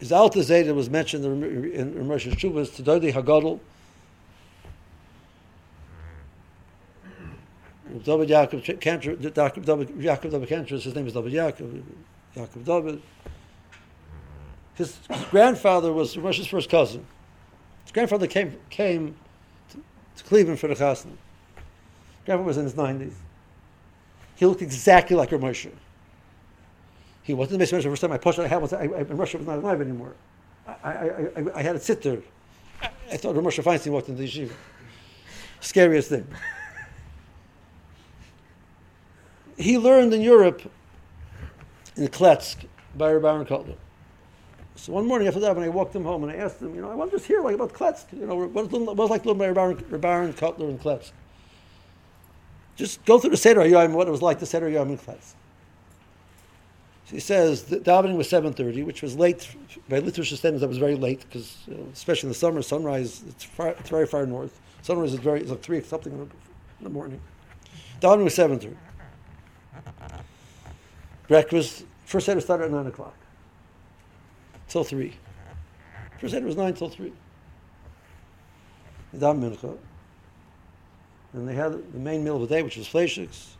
his 0.00 0.10
Alta 0.10 0.42
Zeta 0.42 0.74
was 0.74 0.90
mentioned 0.90 1.24
in, 1.24 2.08
Rosh 2.08 2.26
Hashuvas 2.26 2.74
to 2.76 2.82
Dodi 2.82 3.12
Hagadol. 3.12 3.60
David 8.02 8.28
Yaakov 8.28 8.64
David 9.64 9.88
Yaakov 9.88 10.30
David 10.30 10.68
his 10.68 10.94
name 10.94 11.06
is 11.06 11.12
David 11.12 11.32
Yaakov, 11.32 11.82
Yaakov 12.36 12.64
David. 12.64 13.02
His, 14.74 14.98
grandfather 15.30 15.92
was 15.92 16.16
Moshe's 16.16 16.48
first 16.48 16.68
cousin. 16.68 17.06
His 17.84 17.92
grandfather 17.92 18.26
came 18.26 18.56
came 18.70 19.14
to, 19.70 19.78
to 20.16 20.24
Cleveland 20.24 20.58
for 20.58 20.66
the 20.66 20.74
chasna. 20.74 21.12
Grandpa 22.24 22.44
was 22.44 22.56
in 22.56 22.64
his 22.64 22.74
90s. 22.74 23.14
He 24.34 24.46
looked 24.46 24.62
exactly 24.62 25.16
like 25.16 25.30
Moshe. 25.30 25.70
He 27.22 27.32
wasn't 27.34 27.60
the 27.60 27.66
first 27.66 28.02
time 28.02 28.12
I 28.12 28.18
pushed 28.18 28.38
I 28.40 28.48
had 28.48 28.60
was 28.60 28.72
I, 28.72 28.82
I, 28.82 29.04
Moshe 29.04 29.38
was 29.38 29.46
not 29.46 29.58
alive 29.58 29.80
anymore. 29.80 30.14
I, 30.66 30.72
I, 30.82 30.90
I, 30.90 31.44
I 31.54 31.62
had 31.62 31.74
to 31.74 31.80
sit 31.80 32.02
there. 32.02 32.18
I 32.82 33.16
thought 33.16 33.36
Moshe 33.36 33.62
Feinstein 33.62 33.92
walked 33.92 34.08
into 34.08 34.22
the 34.22 34.28
yeshiva. 34.28 34.52
Scariest 35.60 36.08
thing. 36.08 36.26
He 39.56 39.78
learned 39.78 40.12
in 40.12 40.20
Europe, 40.20 40.62
in 41.96 42.08
Kletsk, 42.08 42.66
by 42.96 43.12
Rabbi 43.12 43.28
Aaron 43.28 43.46
Kotler. 43.46 43.76
So 44.76 44.92
one 44.92 45.06
morning 45.06 45.28
after 45.28 45.40
that, 45.40 45.54
when 45.54 45.64
I 45.64 45.68
walked 45.68 45.94
him 45.94 46.04
home 46.04 46.24
and 46.24 46.32
I 46.32 46.36
asked 46.36 46.60
him, 46.60 46.74
you 46.74 46.80
know, 46.80 46.90
I 46.90 46.94
want 46.94 47.12
to 47.12 47.18
hear 47.18 47.40
like 47.40 47.54
about 47.54 47.72
Kletsk, 47.72 48.12
you 48.12 48.26
know, 48.26 48.34
what 48.34 48.70
was 48.70 49.10
like 49.10 49.24
little 49.24 49.36
Rabbi 49.36 49.60
Aaron 50.08 50.32
Kotler 50.32 50.68
in 50.68 50.78
Kletsk. 50.78 51.12
Just 52.76 53.04
go 53.04 53.20
through 53.20 53.30
the 53.30 53.36
Seder 53.36 53.64
Yom, 53.64 53.92
what 53.92 54.08
it 54.08 54.10
was 54.10 54.22
like 54.22 54.40
the 54.40 54.46
Seder 54.46 54.68
Yom 54.68 54.90
in 54.90 54.98
Kletsk. 54.98 55.34
he 57.10 57.20
says 57.20 57.64
the 57.64 57.78
davening 57.78 58.16
was 58.16 58.28
7.30, 58.28 58.84
which 58.84 59.02
was 59.02 59.16
late. 59.16 59.54
By 59.88 59.98
literature 60.00 60.36
standards, 60.36 60.62
that 60.62 60.68
was 60.68 60.78
very 60.78 60.96
late, 60.96 61.20
because 61.20 61.58
you 61.68 61.74
know, 61.74 61.86
especially 61.92 62.28
in 62.28 62.30
the 62.30 62.38
summer, 62.38 62.62
sunrise, 62.62 63.22
it's, 63.28 63.44
far, 63.44 63.68
it's 63.68 63.90
very 63.90 64.06
far 64.06 64.26
north. 64.26 64.60
Sunrise 64.82 65.12
is 65.12 65.20
very, 65.20 65.40
it's 65.40 65.50
like 65.50 65.62
3 65.62 65.80
something 65.82 66.12
in 66.12 66.30
the 66.82 66.90
morning. 66.90 67.20
Davening 68.00 68.24
was 68.24 68.36
7.30. 68.36 68.74
Breakfast, 71.26 71.84
first 72.04 72.26
Seder 72.26 72.40
started 72.40 72.64
at 72.64 72.70
9 72.70 72.86
o'clock, 72.86 73.16
till 74.68 74.84
3. 74.84 75.12
First 76.20 76.34
Seder 76.34 76.46
was 76.46 76.56
9 76.56 76.74
till 76.74 76.88
3. 76.90 77.12
Daven 79.16 79.40
Mincha. 79.40 79.78
And 81.32 81.48
they 81.48 81.54
had 81.54 81.72
the 81.92 81.98
main 81.98 82.22
meal 82.22 82.36
of 82.36 82.42
the 82.42 82.54
day, 82.54 82.62
which 82.62 82.76
was 82.76 82.86
fleishiks. 82.86 83.56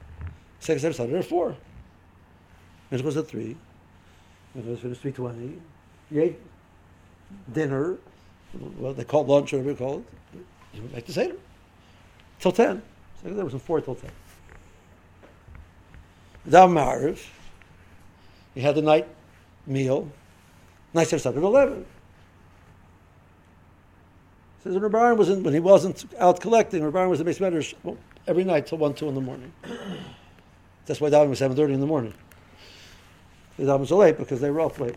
Second 0.61 0.81
Seder 0.81 0.93
started 0.93 1.17
at 1.17 1.25
4. 1.25 1.57
It 2.91 3.03
was 3.03 3.17
at 3.17 3.27
3. 3.27 3.57
It 4.57 4.65
was 4.65 4.79
finished 4.81 5.03
3.20. 5.03 5.59
You 6.11 6.23
ate 6.23 6.39
dinner, 7.53 7.97
what 8.77 8.97
they 8.97 9.05
called 9.05 9.27
lunch, 9.27 9.53
whatever 9.53 9.71
you 9.71 9.77
call 9.77 9.99
it. 9.99 10.05
You 10.75 10.83
went 10.83 10.95
back 10.95 11.07
to 11.07 11.13
Seder. 11.13 11.37
Till 12.39 12.53
10. 12.53 12.83
Second 13.17 13.33
Seder 13.33 13.45
was 13.45 13.53
from 13.53 13.61
4 13.61 13.81
till 13.81 13.95
10. 13.95 14.11
Dav 16.49 16.71
Ma'ariv, 16.71 17.25
you 18.55 18.63
had 18.63 18.75
the 18.75 18.83
night 18.83 19.09
meal. 19.67 20.09
Night 20.93 21.09
Seder 21.09 21.19
started 21.19 21.39
at 21.39 21.45
11. 21.45 21.87
Says 24.65 24.77
Rabban 24.77 25.19
was 25.19 25.29
when 25.29 25.53
he 25.53 25.61
wasn't 25.61 26.07
out 26.19 26.41
collecting. 26.41 26.83
Rabban 26.83 27.11
was 27.11 27.21
in 27.21 27.27
base 27.27 27.39
medrash 27.39 27.75
well, 27.83 27.99
every 28.27 28.45
night 28.45 28.67
till 28.67 28.79
one, 28.79 28.95
two 28.95 29.09
in 29.09 29.15
the 29.15 29.21
morning. 29.21 29.53
That's 30.87 31.01
why 31.03 31.11
davening 31.11 31.31
was 31.31 31.39
seven 31.39 31.55
thirty 31.55 31.75
in 31.75 31.81
the 31.81 31.87
morning. 31.87 32.15
The 33.59 33.65
davening 33.65 33.81
was 33.81 33.89
so 33.91 33.99
late 33.99 34.17
because 34.17 34.41
they 34.41 34.51
were 34.51 34.63
off 34.63 34.81
late. 34.81 34.97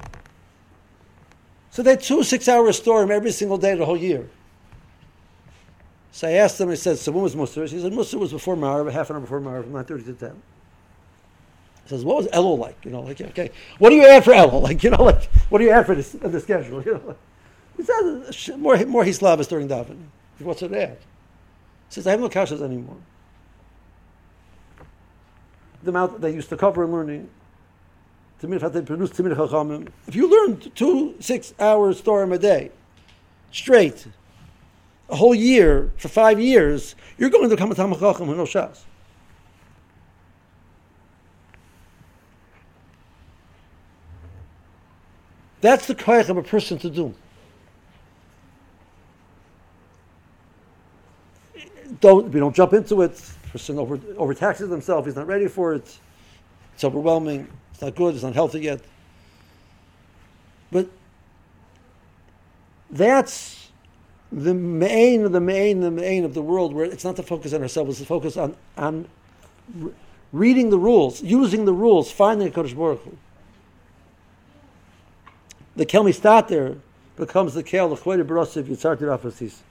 So 1.72 1.84
they 1.84 1.92
had 1.92 2.02
two 2.02 2.24
six-hour 2.24 2.72
storm 2.72 3.12
every 3.12 3.32
single 3.32 3.58
day 3.58 3.76
the 3.76 3.86
whole 3.86 3.98
year. 3.98 4.30
So 6.12 6.30
I 6.30 6.32
asked 6.32 6.62
him. 6.62 6.70
I 6.70 6.76
said, 6.76 6.98
"So 6.98 7.12
when 7.12 7.24
was 7.24 7.36
Musar?" 7.36 7.68
He 7.70 7.82
said, 7.82 7.92
"Musar 7.92 8.20
was 8.20 8.32
before 8.32 8.56
Marav, 8.56 8.90
half 8.92 9.10
an 9.10 9.18
hour 9.18 9.22
before 9.22 9.42
Marav, 9.42 9.64
from 9.64 9.74
nine 9.74 9.84
thirty 9.84 10.04
to 10.06 10.14
10. 10.14 10.42
He 11.88 11.92
says, 11.92 12.04
"What 12.04 12.18
was 12.18 12.28
Elul 12.28 12.58
like? 12.58 12.84
You 12.84 12.92
know, 12.92 13.00
like 13.00 13.22
okay, 13.22 13.50
what 13.78 13.92
do 13.92 13.96
you 13.96 14.06
add 14.06 14.26
for 14.26 14.34
Elul? 14.34 14.62
Like 14.68 14.84
you 14.84 14.90
know, 14.90 15.04
like 15.04 15.24
what 15.50 15.60
do 15.60 15.64
you 15.64 15.72
add 15.72 15.86
for 15.86 15.96
this, 15.96 16.12
the 16.12 16.42
schedule? 16.42 16.84
You 16.86 16.96
know." 16.96 17.02
Like, 17.08 17.18
he 17.78 17.84
says, 17.84 18.58
more 18.58 18.76
more 18.86 19.06
hislavis 19.06 19.48
during 19.48 19.70
davening. 19.70 20.08
What's 20.40 20.62
it 20.62 20.74
add? 20.74 20.98
He 21.88 21.94
says 21.94 22.08
I 22.08 22.12
have 22.12 22.20
no 22.20 22.28
kashas 22.28 22.62
anymore. 22.62 22.98
The 25.84 25.92
amount 25.92 26.20
they 26.20 26.34
used 26.34 26.50
to 26.50 26.58
cover 26.58 26.84
in 26.84 26.92
learning. 26.92 27.30
If 28.42 28.50
you 30.16 30.30
learn 30.30 30.60
two 30.76 31.16
six 31.22 31.54
hours 31.58 32.02
Torah 32.02 32.30
a 32.30 32.38
day, 32.38 32.72
straight, 33.52 34.08
a 35.10 35.16
whole 35.16 35.34
year 35.34 35.94
for 35.98 36.10
five 36.10 36.38
years, 36.40 36.96
you're 37.18 37.30
going 37.30 37.50
to 37.50 37.56
come 37.56 37.72
a 37.72 37.76
Talmud 37.76 38.00
Chacham 38.00 38.28
with 38.28 38.38
no 38.38 38.44
shas. 38.44 38.82
That's 45.62 45.88
the 45.88 45.96
koyach 45.96 46.30
of 46.30 46.38
a 46.38 46.44
person 46.44 46.78
to 46.80 46.90
do. 46.90 47.16
don't 52.00 52.32
we 52.32 52.40
don't 52.40 52.56
jump 52.56 52.74
into 52.74 53.02
it. 53.02 53.22
Person 53.52 53.78
over 53.80 53.98
overtaxes 53.98 54.70
himself. 54.70 55.06
He's 55.06 55.16
not 55.16 55.28
ready 55.28 55.48
for 55.48 55.74
it. 55.74 55.98
It's 56.74 56.84
overwhelming. 56.84 57.48
It's 57.72 57.82
not 57.82 57.96
good. 57.96 58.16
It's 58.16 58.24
not 58.24 58.34
healthy 58.34 58.62
yet. 58.62 58.82
But 60.72 60.90
that's 62.90 63.70
the 64.32 64.54
main, 64.54 65.32
the 65.32 65.40
main, 65.40 65.80
the 65.80 65.92
main 65.92 66.26
of 66.26 66.34
the 66.34 66.42
world 66.42 66.74
where 66.74 66.86
it's 66.86 67.06
not 67.06 67.16
to 67.16 67.24
focus 67.24 67.54
on 67.54 67.62
ourselves. 67.62 67.92
It's 67.92 68.00
to 68.00 68.06
focus 68.06 68.38
on 68.38 68.56
on 68.78 69.08
reading 70.34 70.70
the 70.70 70.80
rules, 70.80 71.24
using 71.24 71.66
the 71.66 71.74
rules, 71.74 72.12
finding 72.12 72.48
a 72.48 72.52
Kodesh 72.52 72.76
Baruch 72.76 73.02
Hu 73.04 73.18
the 75.78 75.86
kel 75.86 76.04
there 76.48 76.76
becomes 77.16 77.54
the 77.54 77.62
kel 77.62 77.90
l'chvoide 77.90 78.26
barosiv 78.26 78.64
yitzartir 78.64 79.16
afasis. 79.16 79.62